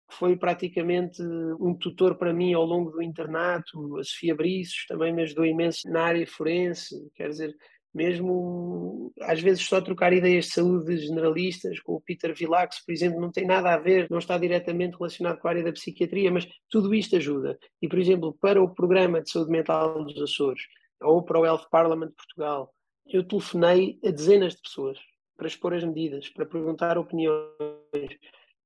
que 0.10 0.16
foi 0.16 0.38
praticamente 0.38 1.22
um 1.60 1.74
tutor 1.74 2.16
para 2.16 2.34
mim 2.34 2.54
ao 2.54 2.66
longo 2.66 2.92
do 2.92 3.02
internato, 3.02 3.98
a 3.98 4.04
Sofia 4.04 4.34
Briços 4.34 4.86
também 4.88 5.14
me 5.14 5.24
ajudou 5.24 5.46
imenso 5.46 5.90
na 5.90 6.04
área 6.04 6.26
forense, 6.26 6.96
quer 7.14 7.30
dizer, 7.30 7.56
mesmo 7.94 9.12
às 9.22 9.42
vezes 9.42 9.66
só 9.66 9.82
trocar 9.82 10.14
ideias 10.14 10.46
de 10.46 10.52
saúde 10.52 10.98
generalistas 10.98 11.80
com 11.80 11.94
o 11.94 12.02
Peter 12.02 12.34
Vilax, 12.34 12.86
por 12.86 12.92
exemplo, 12.92 13.20
não 13.20 13.32
tem 13.32 13.46
nada 13.46 13.74
a 13.74 13.78
ver, 13.78 14.08
não 14.10 14.20
está 14.20 14.38
diretamente 14.38 14.98
relacionado 14.98 15.40
com 15.40 15.48
a 15.48 15.52
área 15.52 15.64
da 15.64 15.72
psiquiatria, 15.72 16.32
mas 16.32 16.48
tudo 16.70 16.94
isto 16.94 17.16
ajuda. 17.16 17.58
E, 17.82 17.88
por 17.88 18.00
exemplo, 18.00 18.38
para 18.40 18.62
o 18.62 18.74
programa 18.74 19.22
de 19.22 19.32
saúde 19.32 19.52
mental 19.52 20.04
dos 20.04 20.22
Açores 20.22 20.62
ou 21.02 21.24
para 21.24 21.40
o 21.40 21.46
Health 21.46 21.68
Parliament 21.72 22.10
de 22.10 22.16
Portugal, 22.16 22.74
eu 23.08 23.24
telefonei 23.24 24.00
a 24.06 24.12
dezenas 24.12 24.56
de 24.56 24.62
pessoas 24.62 24.98
para 25.38 25.48
expor 25.48 25.74
as 25.74 25.84
medidas, 25.84 26.30
para 26.30 26.46
perguntar 26.46 26.98
opiniões. 26.98 27.48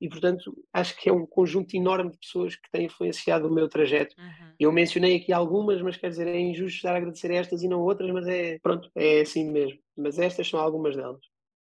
E, 0.02 0.10
portanto, 0.10 0.52
acho 0.74 0.98
que 0.98 1.08
é 1.08 1.14
um 1.14 1.28
conjunto 1.28 1.76
enorme 1.76 2.10
de 2.10 2.18
pessoas 2.18 2.56
que 2.56 2.72
têm 2.72 2.88
influenciado 2.88 3.48
o 3.48 3.54
meu 3.54 3.70
trajeto. 3.70 4.16
Uhum. 4.18 4.54
Eu 4.60 4.72
mencionei 4.72 5.18
aqui 5.18 5.32
algumas, 5.32 5.80
mas 5.80 5.96
quer 5.96 6.10
dizer, 6.10 6.28
é 6.28 6.40
injusto 6.40 6.78
estar 6.78 6.96
a 6.96 6.98
agradecer 6.98 7.32
estas 7.32 7.62
e 7.62 7.68
não 7.68 7.80
outras, 7.82 8.10
mas 8.10 8.28
é, 8.28 8.58
pronto, 8.60 8.90
é 8.96 9.22
assim 9.22 9.52
mesmo. 9.52 9.78
Mas 9.96 10.18
estas 10.18 10.50
são 10.50 10.60
algumas 10.60 10.96
delas. 10.96 11.22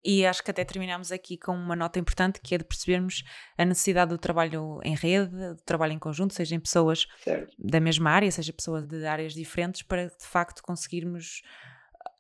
E 0.05 0.27
acho 0.27 0.43
que 0.43 0.51
até 0.51 0.65
terminamos 0.65 1.11
aqui 1.11 1.39
com 1.39 1.53
uma 1.53 1.75
nota 1.75 1.99
importante 1.99 2.41
que 2.43 2.55
é 2.55 2.59
de 2.59 2.65
percebermos 2.65 3.23
a 3.57 3.65
necessidade 3.65 4.11
do 4.11 4.19
trabalho 4.19 4.79
em 4.85 4.95
rede, 4.95 5.31
do 5.31 5.63
trabalho 5.65 5.95
em 5.95 5.99
conjunto, 5.99 6.35
seja 6.35 6.55
em 6.55 6.61
pessoas 6.61 7.07
certo. 7.23 7.55
da 7.59 7.81
mesma 7.81 8.11
área, 8.11 8.31
seja 8.31 8.53
pessoas 8.53 8.87
de 8.87 9.07
áreas 9.07 9.33
diferentes, 9.33 9.83
para 9.83 10.09
de 10.09 10.27
facto 10.27 10.61
conseguirmos 10.63 11.41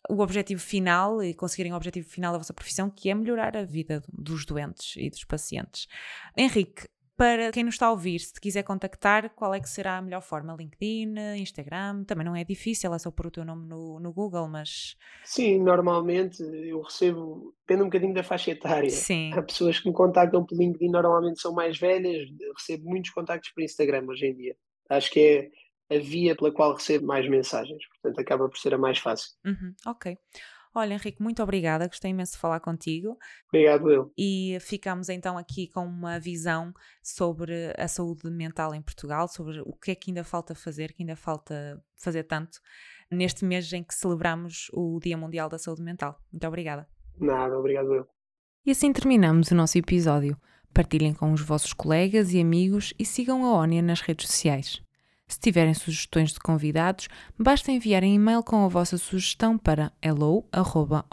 o 0.08 0.20
objetivo 0.20 0.60
final 0.60 1.22
e 1.22 1.34
conseguirem 1.34 1.72
o 1.72 1.76
objetivo 1.76 2.08
final 2.08 2.32
da 2.32 2.38
vossa 2.38 2.54
profissão, 2.54 2.90
que 2.90 3.10
é 3.10 3.14
melhorar 3.14 3.56
a 3.56 3.64
vida 3.64 4.02
dos 4.12 4.44
doentes 4.44 4.94
e 4.96 5.08
dos 5.08 5.24
pacientes. 5.24 5.86
Henrique, 6.36 6.86
para 7.16 7.52
quem 7.52 7.62
nos 7.62 7.76
está 7.76 7.86
a 7.86 7.92
ouvir, 7.92 8.18
se 8.18 8.32
te 8.32 8.40
quiser 8.40 8.64
contactar, 8.64 9.30
qual 9.30 9.54
é 9.54 9.60
que 9.60 9.68
será 9.68 9.98
a 9.98 10.02
melhor 10.02 10.20
forma? 10.20 10.56
LinkedIn, 10.58 11.14
Instagram? 11.38 12.02
Também 12.04 12.24
não 12.24 12.34
é 12.34 12.42
difícil, 12.42 12.92
é 12.92 12.98
só 12.98 13.10
pôr 13.10 13.26
o 13.26 13.30
teu 13.30 13.44
nome 13.44 13.68
no, 13.68 14.00
no 14.00 14.12
Google, 14.12 14.48
mas... 14.48 14.96
Sim, 15.22 15.62
normalmente 15.62 16.42
eu 16.42 16.82
recebo, 16.82 17.54
depende 17.60 17.82
um 17.82 17.86
bocadinho 17.86 18.14
da 18.14 18.24
faixa 18.24 18.50
etária. 18.50 18.90
Sim. 18.90 19.32
Há 19.32 19.42
pessoas 19.42 19.78
que 19.78 19.88
me 19.88 19.94
contactam 19.94 20.44
por 20.44 20.58
LinkedIn, 20.58 20.90
normalmente 20.90 21.40
são 21.40 21.52
mais 21.52 21.78
velhas, 21.78 22.28
recebo 22.56 22.90
muitos 22.90 23.10
contactos 23.10 23.50
por 23.52 23.62
Instagram 23.62 24.04
hoje 24.08 24.26
em 24.26 24.34
dia. 24.34 24.56
Acho 24.90 25.10
que 25.12 25.20
é 25.20 25.50
a 25.90 25.98
via 25.98 26.34
pela 26.36 26.52
qual 26.52 26.74
recebo 26.74 27.06
mais 27.06 27.28
mensagens, 27.28 27.82
portanto 27.88 28.20
acaba 28.20 28.48
por 28.48 28.58
ser 28.58 28.74
a 28.74 28.78
mais 28.78 28.98
fácil. 28.98 29.30
Uhum, 29.44 29.74
ok. 29.86 30.16
Olha, 30.76 30.94
Henrique, 30.94 31.22
muito 31.22 31.40
obrigada, 31.40 31.86
gostei 31.86 32.10
imenso 32.10 32.32
de 32.32 32.38
falar 32.38 32.58
contigo. 32.58 33.16
Obrigado, 33.48 33.92
eu. 33.92 34.12
E 34.18 34.58
ficamos 34.60 35.08
então 35.08 35.38
aqui 35.38 35.68
com 35.68 35.86
uma 35.86 36.18
visão 36.18 36.74
sobre 37.00 37.72
a 37.78 37.86
saúde 37.86 38.28
mental 38.28 38.74
em 38.74 38.82
Portugal, 38.82 39.28
sobre 39.28 39.60
o 39.60 39.72
que 39.72 39.92
é 39.92 39.94
que 39.94 40.10
ainda 40.10 40.24
falta 40.24 40.52
fazer, 40.52 40.92
que 40.92 41.04
ainda 41.04 41.14
falta 41.14 41.80
fazer 41.96 42.24
tanto 42.24 42.58
neste 43.08 43.44
mês 43.44 43.72
em 43.72 43.84
que 43.84 43.94
celebramos 43.94 44.68
o 44.72 44.98
Dia 45.00 45.16
Mundial 45.16 45.48
da 45.48 45.58
Saúde 45.58 45.82
Mental. 45.82 46.18
Muito 46.32 46.46
obrigada. 46.46 46.88
Nada, 47.20 47.56
obrigado 47.56 47.94
eu. 47.94 48.08
E 48.66 48.72
assim 48.72 48.92
terminamos 48.92 49.52
o 49.52 49.54
nosso 49.54 49.78
episódio. 49.78 50.36
Partilhem 50.72 51.14
com 51.14 51.32
os 51.32 51.40
vossos 51.40 51.72
colegas 51.72 52.32
e 52.32 52.40
amigos 52.40 52.92
e 52.98 53.04
sigam 53.04 53.44
a 53.44 53.52
ONIA 53.52 53.80
nas 53.80 54.00
redes 54.00 54.26
sociais. 54.26 54.83
Se 55.34 55.40
tiverem 55.40 55.74
sugestões 55.74 56.32
de 56.32 56.38
convidados, 56.38 57.08
basta 57.36 57.72
enviarem 57.72 58.14
e-mail 58.14 58.40
com 58.40 58.64
a 58.64 58.68
vossa 58.68 58.96
sugestão 58.96 59.58
para 59.58 59.90
hello.onia.pt. 60.00 61.12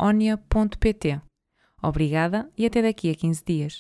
Obrigada 1.82 2.48
e 2.56 2.68
até 2.68 2.84
daqui 2.84 3.10
a 3.10 3.16
15 3.16 3.44
dias. 3.44 3.80